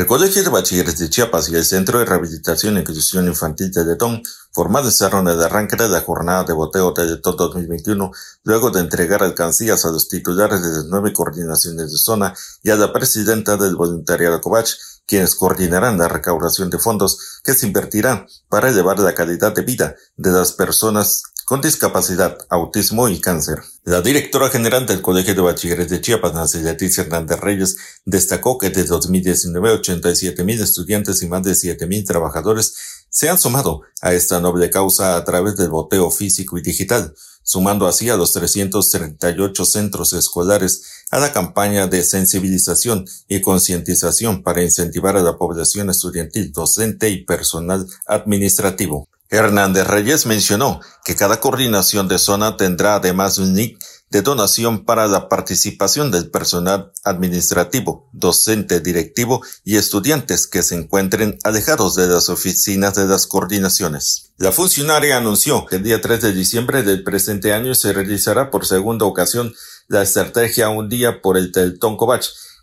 [0.00, 4.22] El Colegio de Bachilleres de Chiapas y el Centro de Rehabilitación e Inclusión Infantil Teletón
[4.50, 8.10] formalizaron el arranque de la jornada de boteo Teletón 2021
[8.44, 12.32] luego de entregar alcancías a los titulares de las nueve coordinaciones de zona
[12.62, 14.70] y a la presidenta del voluntariado Covach,
[15.04, 19.96] quienes coordinarán la recaudación de fondos que se invertirán para elevar la calidad de vida
[20.16, 23.58] de las personas con discapacidad, autismo y cáncer.
[23.82, 26.60] La directora general del Colegio de Bachilleres de Chiapas, Nancy
[26.96, 33.02] Hernández Reyes, destacó que desde 2019 87 mil estudiantes y más de 7 mil trabajadores
[33.08, 37.88] se han sumado a esta noble causa a través del boteo físico y digital, sumando
[37.88, 45.16] así a los 338 centros escolares a la campaña de sensibilización y concientización para incentivar
[45.16, 49.09] a la población estudiantil, docente y personal administrativo.
[49.30, 53.78] Hernández Reyes mencionó que cada coordinación de zona tendrá además un NIC
[54.10, 61.38] de donación para la participación del personal administrativo, docente, directivo y estudiantes que se encuentren
[61.44, 64.32] alejados de las oficinas de las coordinaciones.
[64.36, 68.66] La funcionaria anunció que el día 3 de diciembre del presente año se realizará por
[68.66, 69.54] segunda ocasión
[69.86, 71.96] la estrategia Un día por el Teltón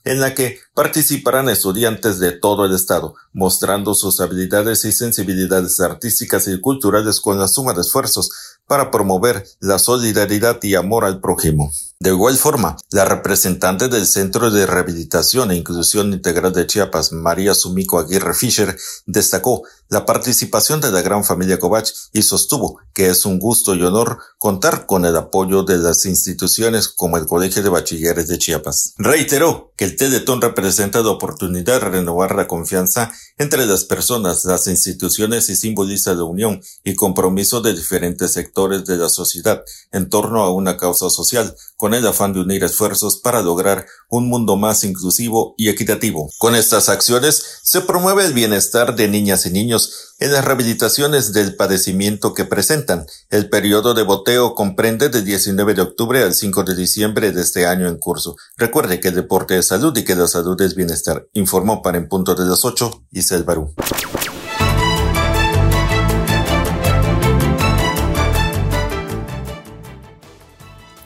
[0.07, 6.47] en la que participarán estudiantes de todo el estado, mostrando sus habilidades y sensibilidades artísticas
[6.47, 11.71] y culturales con la suma de esfuerzos para promover la solidaridad y amor al prójimo.
[11.99, 17.55] De igual forma, la representante del Centro de Rehabilitación e Inclusión Integral de Chiapas, María
[17.55, 18.77] Sumico Aguirre Fischer,
[19.07, 23.81] destacó la participación de la gran familia Covach y sostuvo que es un gusto y
[23.81, 28.93] honor contar con el apoyo de las instituciones como el Colegio de Bachilleres de Chiapas.
[28.97, 34.67] Reiteró que el Teletón representa la oportunidad de renovar la confianza entre las personas, las
[34.67, 40.43] instituciones y simboliza la unión y compromiso de diferentes sectores de la sociedad en torno
[40.43, 44.83] a una causa social, con el afán de unir esfuerzos para lograr un mundo más
[44.83, 46.31] inclusivo y equitativo.
[46.39, 51.55] Con estas acciones se promueve el bienestar de niñas y niños en las rehabilitaciones del
[51.55, 53.05] padecimiento que presentan.
[53.29, 57.67] El periodo de boteo comprende del 19 de octubre al 5 de diciembre de este
[57.67, 58.35] año en curso.
[58.57, 61.27] Recuerde que el deporte es salud y que la salud es bienestar.
[61.33, 63.75] Informó para en punto de las 8 Isel Barú.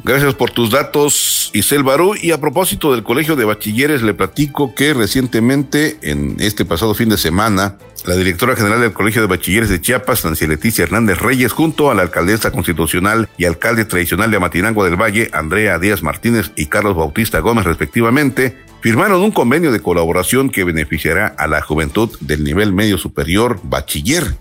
[0.03, 2.15] Gracias por tus datos, Isel Barú.
[2.19, 7.09] Y a propósito del Colegio de Bachilleres, le platico que recientemente, en este pasado fin
[7.09, 11.51] de semana, la directora general del Colegio de Bachilleres de Chiapas, Nancy Leticia Hernández Reyes,
[11.51, 16.51] junto a la alcaldesa constitucional y alcalde tradicional de Amatinango del Valle, Andrea Díaz Martínez
[16.55, 22.09] y Carlos Bautista Gómez, respectivamente, firmaron un convenio de colaboración que beneficiará a la juventud
[22.21, 24.35] del nivel medio superior bachiller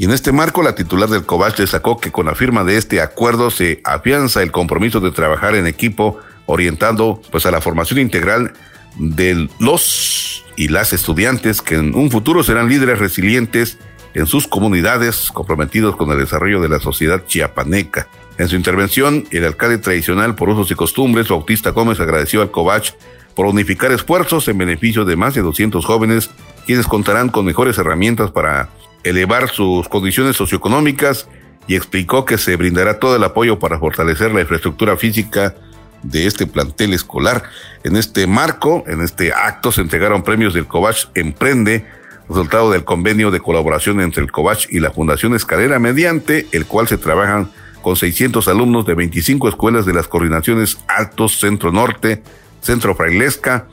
[0.00, 3.02] y en este marco, la titular del COVACH destacó que con la firma de este
[3.02, 8.54] acuerdo se afianza el compromiso de trabajar en equipo orientando pues a la formación integral
[8.96, 13.76] de los y las estudiantes que en un futuro serán líderes resilientes
[14.14, 18.08] en sus comunidades comprometidos con el desarrollo de la sociedad chiapaneca.
[18.38, 22.92] En su intervención, el alcalde tradicional por usos y costumbres, Bautista Gómez, agradeció al COVACH
[23.34, 26.30] por unificar esfuerzos en beneficio de más de 200 jóvenes,
[26.64, 28.70] quienes contarán con mejores herramientas para
[29.04, 31.28] elevar sus condiciones socioeconómicas
[31.66, 35.54] y explicó que se brindará todo el apoyo para fortalecer la infraestructura física
[36.02, 37.44] de este plantel escolar.
[37.84, 41.86] En este marco, en este acto, se entregaron premios del Covach Emprende,
[42.28, 46.88] resultado del convenio de colaboración entre el Covach y la Fundación Escalera, mediante el cual
[46.88, 47.50] se trabajan
[47.82, 52.22] con 600 alumnos de 25 escuelas de las coordinaciones Altos, Centro Norte,
[52.60, 53.66] Centro Frailesca,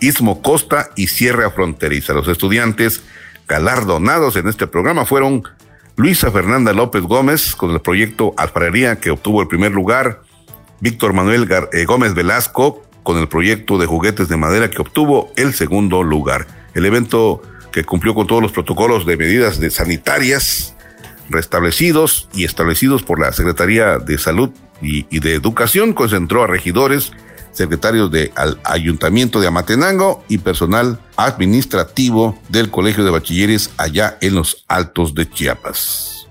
[0.00, 2.12] Istmo Costa y Sierra Fronteriza.
[2.12, 3.02] Los estudiantes
[3.48, 5.42] galardonados en este programa fueron
[5.96, 10.22] Luisa Fernanda López Gómez con el proyecto Alfarería que obtuvo el primer lugar,
[10.80, 15.54] Víctor Manuel eh, Gómez Velasco con el proyecto de juguetes de madera que obtuvo el
[15.54, 16.46] segundo lugar.
[16.74, 20.74] El evento que cumplió con todos los protocolos de medidas de sanitarias
[21.28, 27.12] restablecidos y establecidos por la Secretaría de Salud y de Educación concentró a regidores,
[27.54, 28.30] secretarios del
[28.64, 35.28] Ayuntamiento de Amatenango y personal administrativo del Colegio de Bachilleres allá en los Altos de
[35.28, 36.28] Chiapas.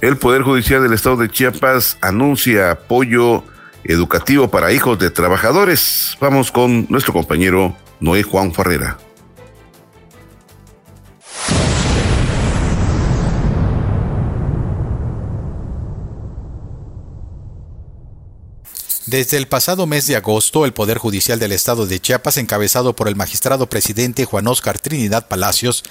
[0.00, 3.42] El Poder Judicial del Estado de Chiapas anuncia apoyo
[3.84, 6.16] educativo para hijos de trabajadores.
[6.20, 8.98] Vamos con nuestro compañero Noé Juan Ferrera.
[19.14, 23.06] Desde el pasado mes de agosto, el Poder Judicial del Estado de Chiapas, encabezado por
[23.06, 25.84] el magistrado presidente Juan Oscar Trinidad Palacios,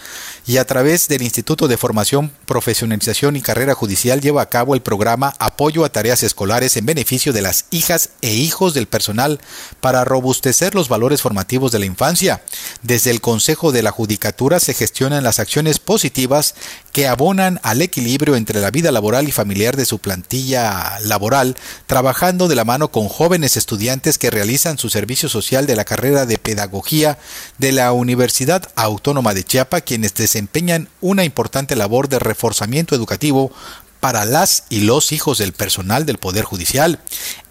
[0.46, 4.82] y a través del Instituto de Formación, Profesionalización y Carrera Judicial, lleva a cabo el
[4.82, 9.40] programa Apoyo a Tareas Escolares en beneficio de las hijas e hijos del personal
[9.80, 12.44] para robustecer los valores formativos de la infancia.
[12.82, 16.56] Desde el Consejo de la Judicatura se gestionan las acciones positivas
[16.93, 22.47] que abonan al equilibrio entre la vida laboral y familiar de su plantilla laboral, trabajando
[22.47, 26.38] de la mano con jóvenes estudiantes que realizan su servicio social de la carrera de
[26.38, 27.17] Pedagogía
[27.58, 33.51] de la Universidad Autónoma de Chiapa, quienes desempeñan una importante labor de reforzamiento educativo
[34.04, 37.00] para las y los hijos del personal del Poder Judicial.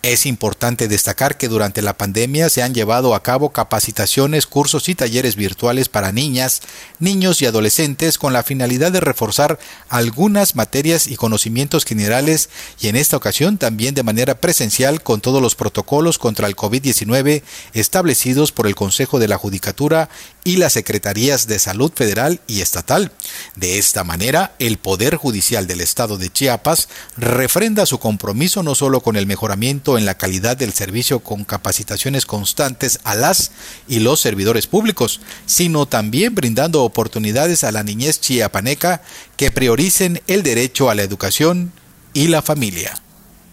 [0.02, 4.94] Es importante destacar que durante la pandemia se han llevado a cabo capacitaciones, cursos y
[4.94, 6.60] talleres virtuales para niñas,
[6.98, 12.96] niños y adolescentes con la finalidad de reforzar algunas materias y conocimientos generales y en
[12.96, 18.66] esta ocasión también de manera presencial con todos los protocolos contra el COVID-19 establecidos por
[18.66, 20.10] el Consejo de la Judicatura
[20.44, 23.12] y las Secretarías de Salud Federal y Estatal.
[23.54, 29.00] De esta manera, el Poder Judicial del Estado de Chiapas refrenda su compromiso no solo
[29.00, 33.52] con el mejoramiento en la calidad del servicio con capacitaciones constantes a las
[33.86, 39.02] y los servidores públicos, sino también brindando oportunidades a la niñez chiapaneca
[39.36, 41.72] que prioricen el derecho a la educación
[42.12, 43.00] y la familia.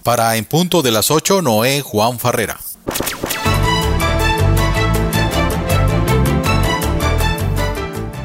[0.02, 2.60] Para En Punto de las 8, Noé Juan Farrera.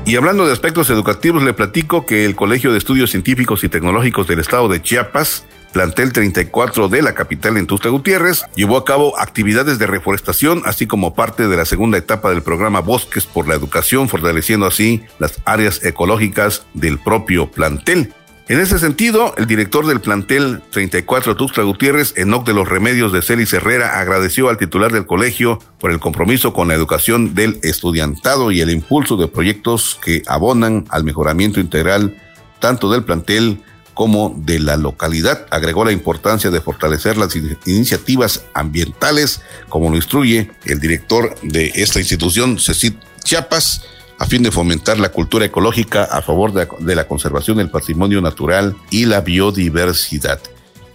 [0.07, 4.27] Y hablando de aspectos educativos, le platico que el Colegio de Estudios Científicos y Tecnológicos
[4.27, 9.19] del Estado de Chiapas plantel 34 de la capital en Tusta Gutiérrez, llevó a cabo
[9.19, 13.57] actividades de reforestación, así como parte de la segunda etapa del programa Bosques por la
[13.57, 18.15] Educación, fortaleciendo así las áreas ecológicas del propio plantel.
[18.47, 23.23] En ese sentido, el director del plantel 34 Tuxtla Gutiérrez, Enoc de los Remedios de
[23.23, 28.51] Celis Herrera, agradeció al titular del colegio por el compromiso con la educación del estudiantado
[28.51, 32.21] y el impulso de proyectos que abonan al mejoramiento integral
[32.59, 33.63] tanto del plantel
[33.95, 35.47] como de la localidad.
[35.51, 41.99] Agregó la importancia de fortalecer las iniciativas ambientales, como lo instruye el director de esta
[41.99, 43.87] institución, Cecit Chiapas,
[44.25, 48.75] a fin de fomentar la cultura ecológica a favor de, la conservación del patrimonio natural
[48.89, 50.41] y la biodiversidad.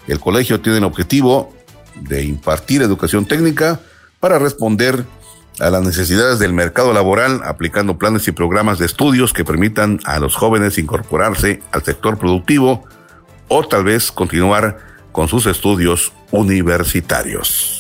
[0.08, 1.54] El colegio tiene el objetivo
[2.02, 3.82] de impartir educación técnica
[4.20, 5.06] para responder
[5.60, 10.18] a las necesidades del mercado laboral, aplicando planes y programas de estudios que permitan a
[10.18, 12.84] los jóvenes incorporarse al sector productivo
[13.48, 14.80] o tal vez continuar
[15.12, 17.79] con sus estudios universitarios.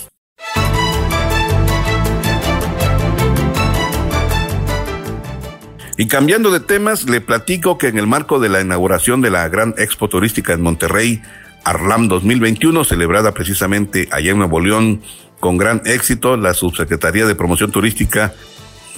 [5.99, 9.49] Y cambiando de temas, le platico que en el marco de la inauguración de la
[9.49, 11.21] Gran Expo Turística en Monterrey,
[11.65, 15.01] Arlam 2021, celebrada precisamente allá en Nuevo León,
[15.41, 18.33] con gran éxito, la Subsecretaría de Promoción Turística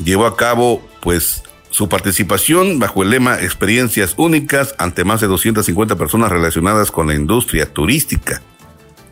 [0.06, 5.96] llevó a cabo pues su participación bajo el lema Experiencias únicas ante más de 250
[5.96, 8.44] personas relacionadas con la industria turística.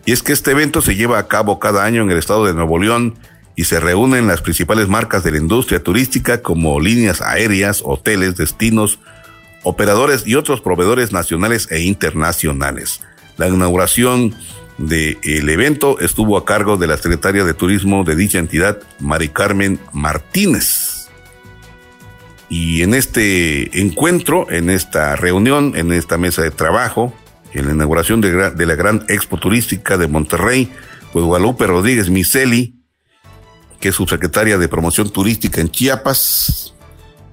[0.05, 2.53] Y es que este evento se lleva a cabo cada año en el estado de
[2.53, 3.17] Nuevo León
[3.59, 8.99] y se reúnen las principales marcas de la industria turística como líneas aéreas, hoteles, destinos,
[9.63, 13.01] operadores y otros proveedores nacionales e internacionales.
[13.35, 14.33] La inauguración
[14.77, 19.77] del evento estuvo a cargo de la secretaria de Turismo de dicha entidad, Mari Carmen
[19.91, 21.09] Martínez.
[22.47, 27.13] Y en este encuentro, en esta reunión, en esta mesa de trabajo,
[27.51, 30.71] en la inauguración de, la Gran Expo Turística de Monterrey,
[31.11, 32.78] pues Guadalupe Rodríguez Miseli,
[33.79, 36.73] que es subsecretaria de Promoción Turística en Chiapas,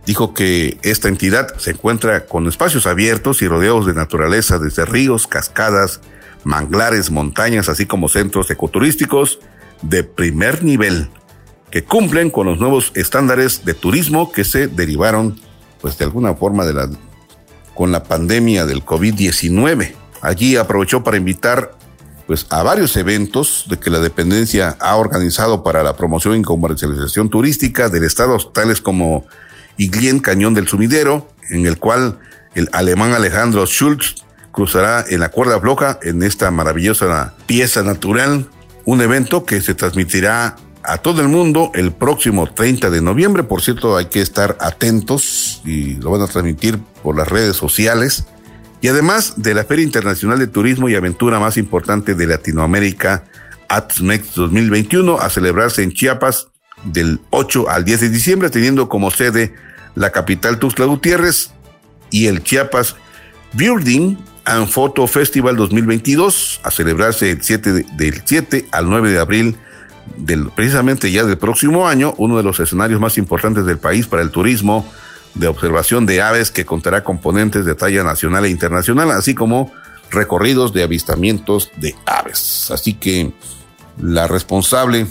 [0.06, 5.26] dijo que esta entidad se encuentra con espacios abiertos y rodeados de naturaleza, desde ríos,
[5.26, 6.00] cascadas,
[6.44, 9.40] manglares, montañas, así como centros ecoturísticos
[9.82, 11.10] de primer nivel
[11.70, 15.38] que cumplen con los nuevos estándares de turismo que se derivaron,
[15.80, 16.88] pues de alguna forma de la
[17.74, 19.94] con la pandemia del COVID-19.
[20.22, 21.76] Allí aprovechó para invitar
[22.26, 27.30] pues a varios eventos de que la dependencia ha organizado para la promoción y comercialización
[27.30, 29.24] turística del estado, tales como
[29.76, 32.18] Iglien Cañón del Sumidero, en el cual
[32.54, 38.48] el alemán Alejandro Schultz cruzará en la cuerda floja en esta maravillosa pieza natural,
[38.84, 43.42] un evento que se transmitirá a todo el mundo el próximo 30 de noviembre.
[43.42, 48.26] Por cierto, hay que estar atentos y lo van a transmitir por las redes sociales.
[48.80, 53.24] Y además de la Feria Internacional de Turismo y Aventura más importante de Latinoamérica,
[53.68, 56.48] ATSMEX 2021, a celebrarse en Chiapas
[56.84, 59.54] del 8 al 10 de diciembre, teniendo como sede
[59.94, 61.50] la capital Tuxtla Gutiérrez
[62.10, 62.96] y el Chiapas
[63.54, 69.56] Building and Photo Festival 2022 a celebrarse el 7 del 7 al 9 de abril
[70.16, 74.22] del, precisamente ya del próximo año, uno de los escenarios más importantes del país para
[74.22, 74.88] el turismo
[75.36, 79.72] de observación de aves que contará componentes de talla nacional e internacional, así como
[80.10, 82.70] recorridos de avistamientos de aves.
[82.70, 83.32] Así que
[84.00, 85.06] la responsable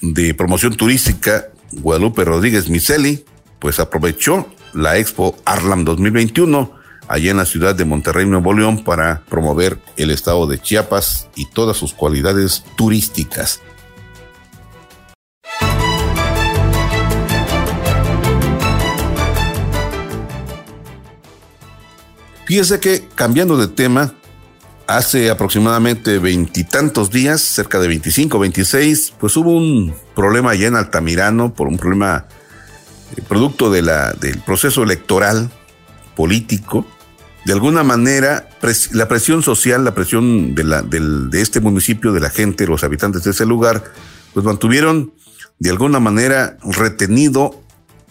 [0.00, 3.24] de promoción turística, Guadalupe Rodríguez Miseli,
[3.58, 6.78] pues aprovechó la Expo Arlam 2021
[7.08, 11.46] allá en la ciudad de Monterrey, Nuevo León, para promover el estado de Chiapas y
[11.46, 13.60] todas sus cualidades turísticas.
[22.48, 24.14] Fíjese que, cambiando de tema,
[24.86, 31.52] hace aproximadamente veintitantos días, cerca de 25, 26, pues hubo un problema allá en Altamirano
[31.52, 32.24] por un problema
[33.14, 33.90] eh, producto del
[34.46, 35.50] proceso electoral
[36.16, 36.86] político.
[37.44, 38.48] De alguna manera,
[38.92, 40.64] la presión social, la presión de,
[41.30, 43.84] de este municipio, de la gente, los habitantes de ese lugar,
[44.32, 45.12] pues mantuvieron
[45.58, 47.62] de alguna manera retenido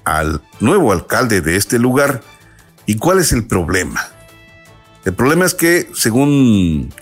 [0.03, 2.21] al nuevo alcalde de este lugar.
[2.85, 3.99] ¿Y cuál es el problema?
[5.07, 6.93] El problema es que, según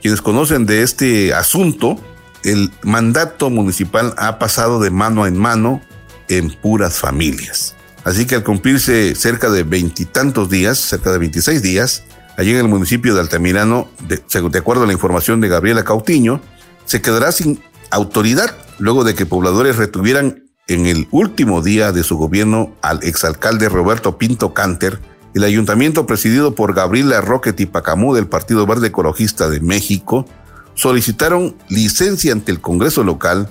[0.00, 1.98] quienes conocen de este asunto,
[2.44, 5.80] el mandato municipal ha pasado de mano en mano
[6.28, 7.74] en puras familias.
[8.04, 12.04] Así que al cumplirse cerca de veintitantos días, cerca de 26 días,
[12.36, 16.40] allí en el municipio de Altamirano, de, de acuerdo a la información de Gabriela Cautiño,
[16.84, 22.16] se quedará sin autoridad luego de que pobladores retuvieran en el último día de su
[22.16, 25.00] gobierno al exalcalde Roberto Pinto Canter,
[25.34, 30.26] el ayuntamiento presidido por Gabriela Roque Tipacamú del Partido Verde Ecologista de México
[30.74, 33.48] solicitaron licencia ante el Congreso local,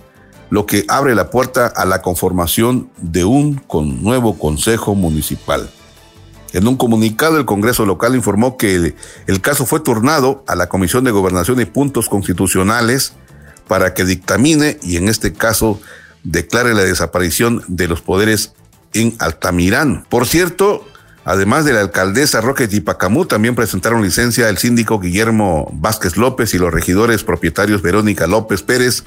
[0.50, 3.62] lo que abre la puerta a la conformación de un
[4.02, 5.70] nuevo Consejo Municipal.
[6.52, 8.96] En un comunicado, el Congreso local informó que el,
[9.28, 13.14] el caso fue turnado a la Comisión de Gobernación y Puntos Constitucionales
[13.68, 15.80] para que dictamine y en este caso
[16.24, 18.54] declare la desaparición de los poderes
[18.94, 20.06] en Altamirán.
[20.10, 20.84] Por cierto,
[21.30, 26.58] Además de la alcaldesa Roque Tipacamú, también presentaron licencia el síndico Guillermo Vázquez López y
[26.58, 29.04] los regidores propietarios Verónica López Pérez,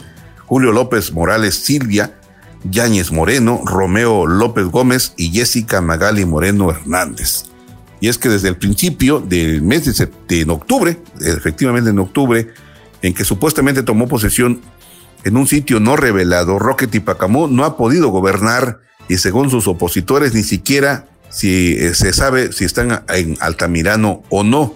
[0.46, 2.14] Julio López Morales Silvia,
[2.62, 7.46] Yáñez Moreno, Romeo López Gómez y Jessica Magali Moreno Hernández.
[7.98, 12.54] Y es que desde el principio del mes de, de octubre, efectivamente en octubre,
[13.02, 14.60] en que supuestamente tomó posesión
[15.24, 20.34] en un sitio no revelado, Roque Tipacamú no ha podido gobernar y según sus opositores
[20.34, 24.74] ni siquiera si eh, se sabe si están en Altamirano o no.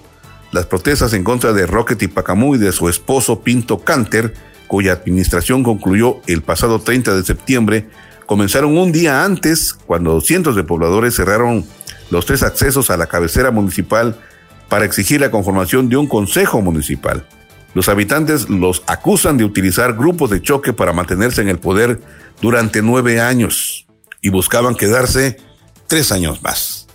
[0.53, 4.35] Las protestas en contra de Rocket y Pacamú y de su esposo Pinto Canter,
[4.67, 7.89] cuya administración concluyó el pasado 30 de septiembre,
[8.25, 11.65] comenzaron un día antes, cuando cientos de pobladores cerraron
[12.11, 14.19] los tres accesos a la cabecera municipal
[14.69, 17.27] para exigir la conformación de un consejo municipal.
[17.75, 22.01] Los habitantes los acusan de utilizar grupos de choque para mantenerse en el poder
[22.41, 23.87] durante nueve años
[24.23, 25.37] y buscaban quedarse
[25.87, 26.87] tres años más.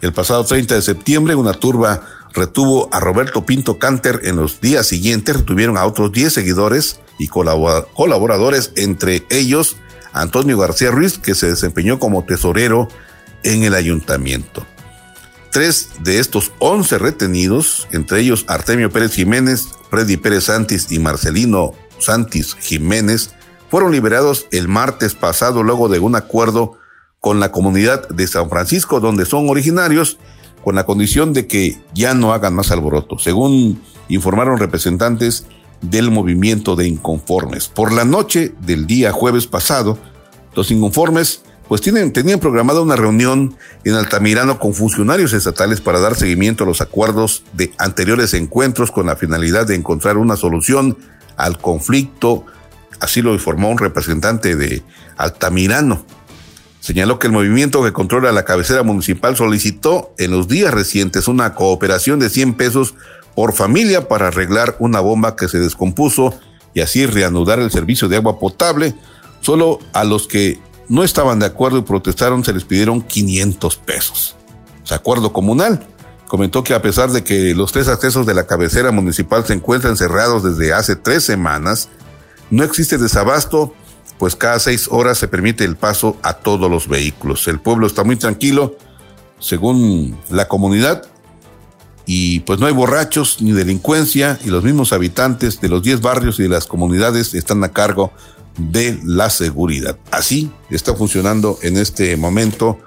[0.00, 4.20] El pasado 30 de septiembre, una turba retuvo a Roberto Pinto Canter.
[4.24, 9.76] En los días siguientes retuvieron a otros 10 seguidores y colaboradores, entre ellos
[10.12, 12.88] Antonio García Ruiz, que se desempeñó como tesorero
[13.42, 14.66] en el ayuntamiento.
[15.50, 21.72] Tres de estos 11 retenidos, entre ellos Artemio Pérez Jiménez, Freddy Pérez Santis y Marcelino
[21.98, 23.30] Santis Jiménez,
[23.70, 26.78] fueron liberados el martes pasado luego de un acuerdo
[27.26, 30.16] con la comunidad de San Francisco, donde son originarios,
[30.62, 35.44] con la condición de que ya no hagan más alboroto, según informaron representantes
[35.82, 37.66] del movimiento de inconformes.
[37.66, 39.98] Por la noche del día jueves pasado,
[40.54, 46.14] los inconformes pues tienen, tenían programada una reunión en Altamirano con funcionarios estatales para dar
[46.14, 50.96] seguimiento a los acuerdos de anteriores encuentros con la finalidad de encontrar una solución
[51.36, 52.46] al conflicto,
[53.00, 54.84] así lo informó un representante de
[55.16, 56.06] Altamirano.
[56.86, 61.52] Señaló que el movimiento que controla la cabecera municipal solicitó en los días recientes una
[61.52, 62.94] cooperación de 100 pesos
[63.34, 66.32] por familia para arreglar una bomba que se descompuso
[66.74, 68.94] y así reanudar el servicio de agua potable.
[69.40, 74.36] Solo a los que no estaban de acuerdo y protestaron se les pidieron 500 pesos.
[74.84, 75.84] ¿Se acuerdo comunal?
[76.28, 79.96] Comentó que a pesar de que los tres accesos de la cabecera municipal se encuentran
[79.96, 81.88] cerrados desde hace tres semanas,
[82.48, 83.74] no existe desabasto
[84.18, 87.46] pues cada seis horas se permite el paso a todos los vehículos.
[87.48, 88.76] El pueblo está muy tranquilo,
[89.38, 91.06] según la comunidad,
[92.06, 96.38] y pues no hay borrachos ni delincuencia, y los mismos habitantes de los 10 barrios
[96.38, 98.12] y de las comunidades están a cargo
[98.56, 99.98] de la seguridad.
[100.10, 102.78] Así está funcionando en este momento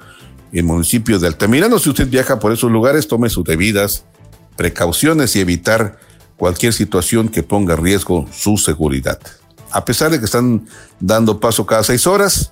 [0.51, 1.77] el municipio de Altamirano.
[1.79, 4.05] Si usted viaja por esos lugares, tome sus debidas
[4.55, 5.99] precauciones y evitar
[6.37, 9.19] cualquier situación que ponga en riesgo su seguridad.
[9.71, 10.67] A pesar de que están
[10.99, 12.51] dando paso cada seis horas,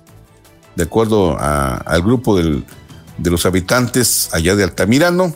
[0.76, 2.64] de acuerdo al grupo de
[3.18, 5.34] los habitantes allá de Altamirano,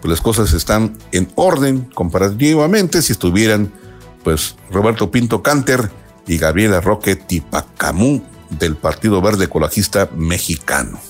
[0.00, 3.72] pues las cosas están en orden comparativamente si estuvieran
[4.22, 5.90] pues Roberto Pinto Canter
[6.26, 11.00] y Gabriela Roque Tipacamú del Partido Verde Ecologista Mexicano.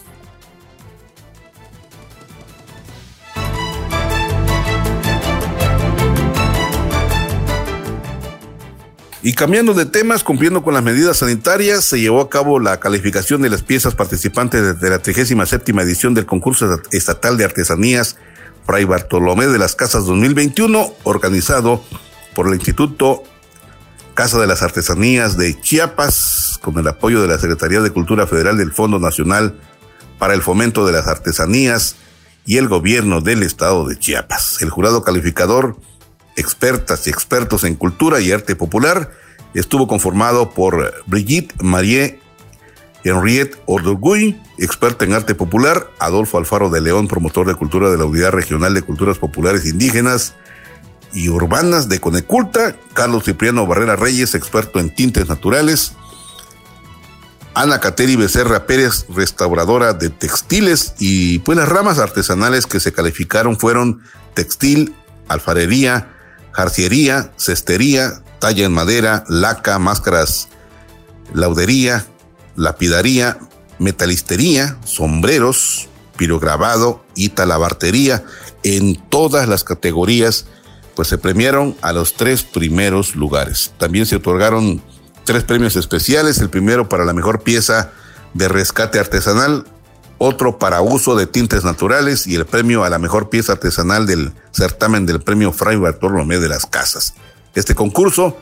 [9.22, 13.42] Y cambiando de temas, cumpliendo con las medidas sanitarias, se llevó a cabo la calificación
[13.42, 18.16] de las piezas participantes de la 37 edición del concurso estatal de artesanías
[18.64, 21.82] Fray Bartolomé de las Casas 2021, organizado
[22.34, 23.22] por el Instituto
[24.14, 28.58] Casa de las Artesanías de Chiapas, con el apoyo de la Secretaría de Cultura Federal
[28.58, 29.58] del Fondo Nacional
[30.18, 31.96] para el Fomento de las Artesanías
[32.44, 34.60] y el Gobierno del Estado de Chiapas.
[34.60, 35.76] El jurado calificador,
[36.38, 39.10] expertas y expertos en cultura y arte popular,
[39.54, 42.20] estuvo conformado por Brigitte Marie
[43.04, 48.04] Henriette Ordoguy, experta en arte popular, Adolfo Alfaro de León, promotor de cultura de la
[48.04, 50.34] Unidad Regional de Culturas Populares Indígenas
[51.12, 55.92] y Urbanas de Coneculta, Carlos Cipriano Barrera Reyes, experto en tintes naturales,
[57.54, 63.58] Ana Cateri Becerra Pérez, restauradora de textiles, y pues las ramas artesanales que se calificaron
[63.58, 64.02] fueron
[64.34, 64.94] textil,
[65.28, 66.17] alfarería,
[66.58, 70.48] jarciería, cestería, talla en madera, laca, máscaras,
[71.32, 72.04] laudería,
[72.56, 73.38] lapidaría,
[73.78, 78.24] metalistería, sombreros, pirograbado y talabartería.
[78.64, 80.46] En todas las categorías,
[80.96, 83.70] pues se premiaron a los tres primeros lugares.
[83.78, 84.82] También se otorgaron
[85.22, 87.92] tres premios especiales, el primero para la mejor pieza
[88.34, 89.64] de rescate artesanal,
[90.18, 94.32] otro para uso de tintes naturales y el premio a la mejor pieza artesanal del
[94.52, 97.14] certamen del premio Fray Bartolomé de las Casas.
[97.54, 98.36] Este concurso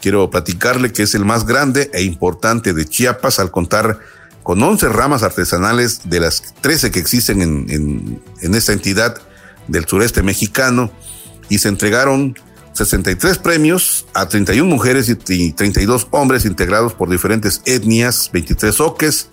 [0.00, 3.98] quiero platicarle que es el más grande e importante de Chiapas al contar
[4.42, 9.20] con 11 ramas artesanales de las 13 que existen en, en, esta entidad
[9.68, 10.90] del sureste mexicano
[11.48, 12.36] y se entregaron
[12.72, 19.28] 63 premios a 31 mujeres y 32 hombres integrados por diferentes etnias, 23 oques,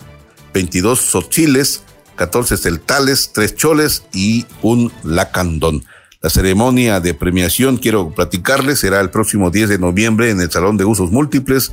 [0.53, 1.83] 22 sochiles,
[2.19, 5.85] 14 celtales, 3 choles y un lacandón.
[6.21, 10.75] La ceremonia de premiación, quiero platicarles, será el próximo 10 de noviembre en el Salón
[10.75, 11.71] de Usos Múltiples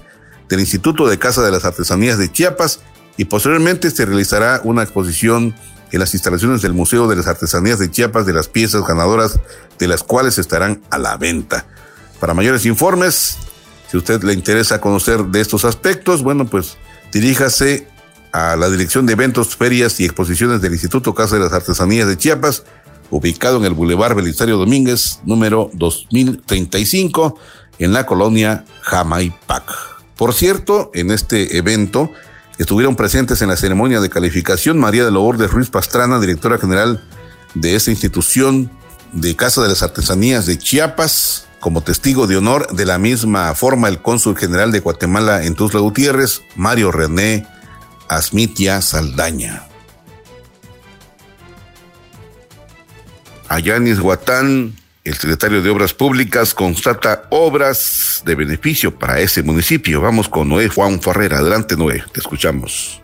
[0.49, 2.79] del Instituto de Casa de las Artesanías de Chiapas
[3.17, 5.53] y posteriormente se realizará una exposición
[5.91, 9.41] en las instalaciones del Museo de las Artesanías de Chiapas de las piezas ganadoras
[9.81, 11.67] de las cuales estarán a la venta.
[12.21, 13.37] Para mayores informes,
[13.91, 16.77] si usted le interesa conocer de estos aspectos, bueno, pues
[17.13, 17.89] diríjase
[18.37, 22.19] a la Dirección de Eventos, Ferias y Exposiciones del Instituto Casa de las Artesanías de
[22.19, 22.65] Chiapas,
[23.09, 27.39] ubicado en el Boulevard Belisario Domínguez, número 2035,
[27.79, 29.65] en la colonia Jamaipac.
[30.17, 32.13] Por cierto, en este evento
[32.59, 37.03] estuvieron presentes en la ceremonia de calificación María de Lourdes Ruiz Pastrana, directora general
[37.55, 38.71] de esta institución
[39.15, 43.89] de Casa de las Artesanías de Chiapas, como testigo de honor de la misma forma
[43.89, 47.47] el cónsul general de Guatemala en Tuzla Gutiérrez, Mario René
[48.09, 49.67] Asmitia Saldaña.
[53.49, 60.01] En Izhuatán, el secretario de Obras Públicas constata obras de beneficio para ese municipio.
[60.01, 61.39] Vamos con Noé Juan Ferrera.
[61.39, 63.01] Adelante, Noé, te escuchamos.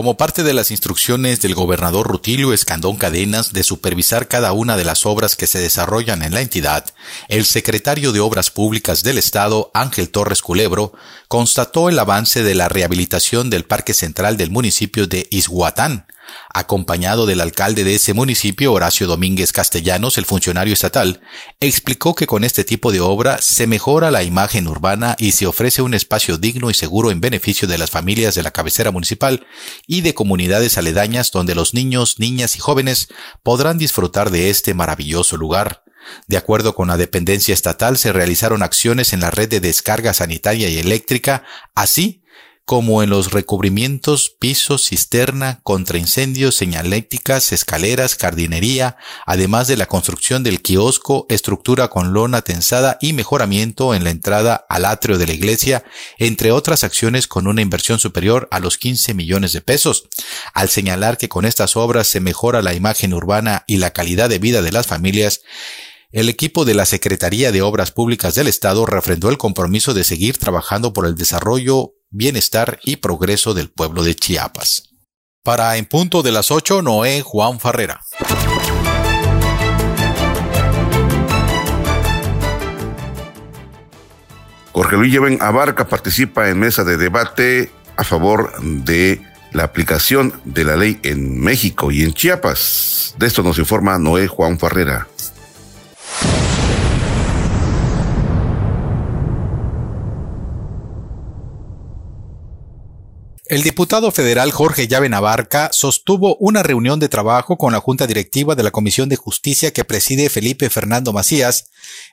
[0.00, 4.84] Como parte de las instrucciones del gobernador Rutilio Escandón Cadenas de supervisar cada una de
[4.84, 6.86] las obras que se desarrollan en la entidad,
[7.28, 10.94] el secretario de Obras Públicas del Estado, Ángel Torres Culebro,
[11.28, 16.06] constató el avance de la rehabilitación del Parque Central del municipio de Izhuatán,
[16.52, 21.20] acompañado del alcalde de ese municipio, Horacio Domínguez Castellanos, el funcionario estatal,
[21.60, 25.82] explicó que con este tipo de obra se mejora la imagen urbana y se ofrece
[25.82, 29.46] un espacio digno y seguro en beneficio de las familias de la cabecera municipal
[29.86, 33.08] y de comunidades aledañas donde los niños, niñas y jóvenes
[33.42, 35.84] podrán disfrutar de este maravilloso lugar.
[36.26, 40.68] De acuerdo con la dependencia estatal, se realizaron acciones en la red de descarga sanitaria
[40.68, 42.19] y eléctrica, así
[42.70, 48.96] como en los recubrimientos, pisos, cisterna, contraincendios, señalécticas, escaleras, jardinería,
[49.26, 54.66] además de la construcción del kiosco, estructura con lona tensada y mejoramiento en la entrada
[54.68, 55.82] al atrio de la iglesia,
[56.18, 60.04] entre otras acciones con una inversión superior a los 15 millones de pesos.
[60.54, 64.38] Al señalar que con estas obras se mejora la imagen urbana y la calidad de
[64.38, 65.40] vida de las familias,
[66.12, 70.38] el equipo de la Secretaría de Obras Públicas del Estado refrendó el compromiso de seguir
[70.38, 74.90] trabajando por el desarrollo, bienestar y progreso del pueblo de Chiapas.
[75.42, 78.00] Para En Punto de las 8, Noé Juan Farrera.
[84.72, 89.20] Jorge Luis Lleven Abarca participa en mesa de debate a favor de
[89.52, 93.14] la aplicación de la ley en México y en Chiapas.
[93.18, 95.08] De esto nos informa Noé Juan Farrera.
[103.50, 108.54] El diputado federal Jorge Llave Navarca sostuvo una reunión de trabajo con la Junta Directiva
[108.54, 111.64] de la Comisión de Justicia que preside Felipe Fernando Macías,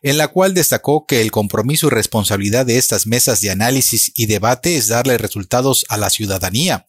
[0.02, 4.26] en la cual destacó que el compromiso y responsabilidad de estas mesas de análisis y
[4.26, 6.88] debate es darle resultados a la ciudadanía.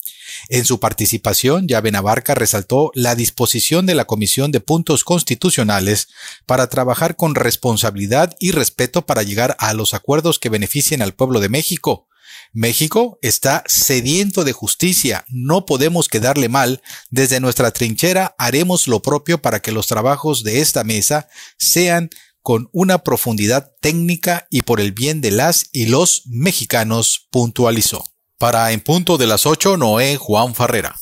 [0.48, 6.08] En su participación, Llave Navarca resaltó la disposición de la Comisión de Puntos Constitucionales
[6.46, 11.40] para trabajar con responsabilidad y respeto para llegar a los acuerdos que beneficien al pueblo
[11.40, 12.07] de México
[12.52, 19.40] México está sediento de justicia, no podemos quedarle mal, desde nuestra trinchera haremos lo propio
[19.42, 22.10] para que los trabajos de esta mesa sean
[22.42, 28.04] con una profundidad técnica y por el bien de las y los mexicanos, puntualizó.
[28.38, 30.94] Para En Punto de las 8, Noé Juan Farrera.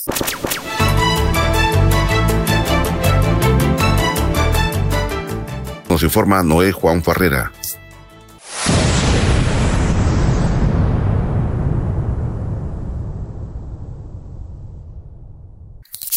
[5.88, 7.52] Nos informa Noé Juan Farrera.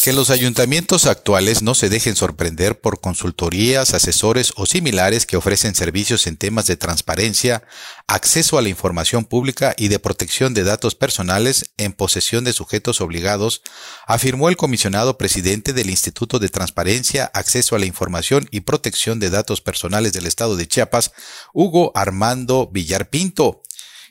[0.10, 5.76] Que los ayuntamientos actuales no se dejen sorprender por consultorías, asesores o similares que ofrecen
[5.76, 7.62] servicios en temas de transparencia,
[8.08, 13.02] acceso a la información pública y de protección de datos personales en posesión de sujetos
[13.02, 13.62] obligados,
[14.08, 19.30] afirmó el comisionado presidente del Instituto de Transparencia, Acceso a la Información y Protección de
[19.30, 21.12] Datos Personales del Estado de Chiapas,
[21.54, 23.62] Hugo Armando Villar Pinto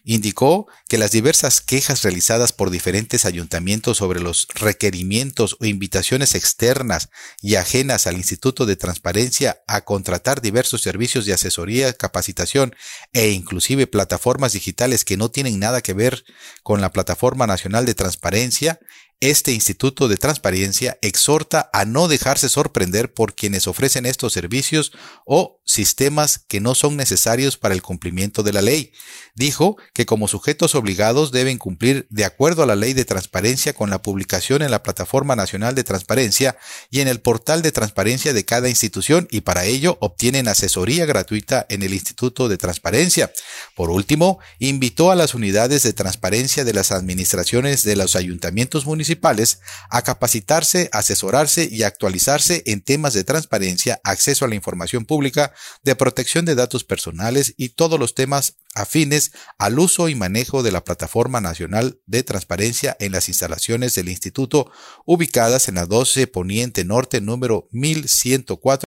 [0.05, 7.09] indicó que las diversas quejas realizadas por diferentes ayuntamientos sobre los requerimientos o invitaciones externas
[7.40, 12.74] y ajenas al Instituto de Transparencia a contratar diversos servicios de asesoría, capacitación
[13.12, 16.24] e inclusive plataformas digitales que no tienen nada que ver
[16.62, 18.80] con la Plataforma Nacional de Transparencia,
[19.20, 24.92] este Instituto de Transparencia exhorta a no dejarse sorprender por quienes ofrecen estos servicios
[25.26, 28.90] o sistemas que no son necesarios para el cumplimiento de la ley.
[29.34, 33.90] Dijo que como sujetos obligados deben cumplir de acuerdo a la ley de transparencia con
[33.90, 36.56] la publicación en la Plataforma Nacional de Transparencia
[36.90, 41.66] y en el portal de transparencia de cada institución y para ello obtienen asesoría gratuita
[41.68, 43.30] en el Instituto de Transparencia.
[43.76, 49.60] Por último, invitó a las unidades de transparencia de las administraciones de los ayuntamientos municipales
[49.90, 55.52] a capacitarse, asesorarse y actualizarse en temas de transparencia, acceso a la información pública,
[55.82, 60.72] de protección de datos personales y todos los temas afines al uso y manejo de
[60.72, 64.70] la Plataforma Nacional de Transparencia en las instalaciones del Instituto
[65.04, 68.88] ubicadas en la 12 Poniente Norte número 1104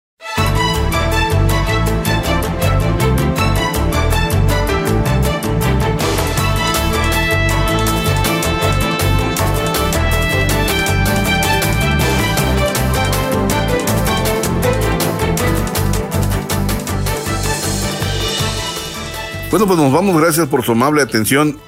[19.55, 20.21] Bueno, pues nos vamos.
[20.21, 21.61] Gracias por su amable atención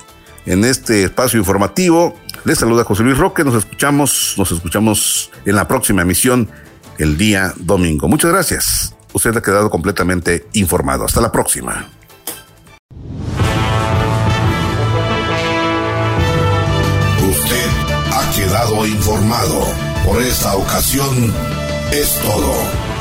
[0.44, 2.16] en este espacio informativo.
[2.44, 3.44] Les saluda José Luis Roque.
[3.44, 6.50] Nos escuchamos, nos escuchamos en la próxima emisión
[6.98, 8.08] el día domingo.
[8.08, 8.92] Muchas gracias.
[9.12, 11.04] Usted ha quedado completamente informado.
[11.04, 11.86] Hasta la próxima.
[17.30, 17.68] Usted
[18.10, 19.60] ha quedado informado.
[20.04, 21.32] Por esta ocasión
[21.92, 22.85] es todo.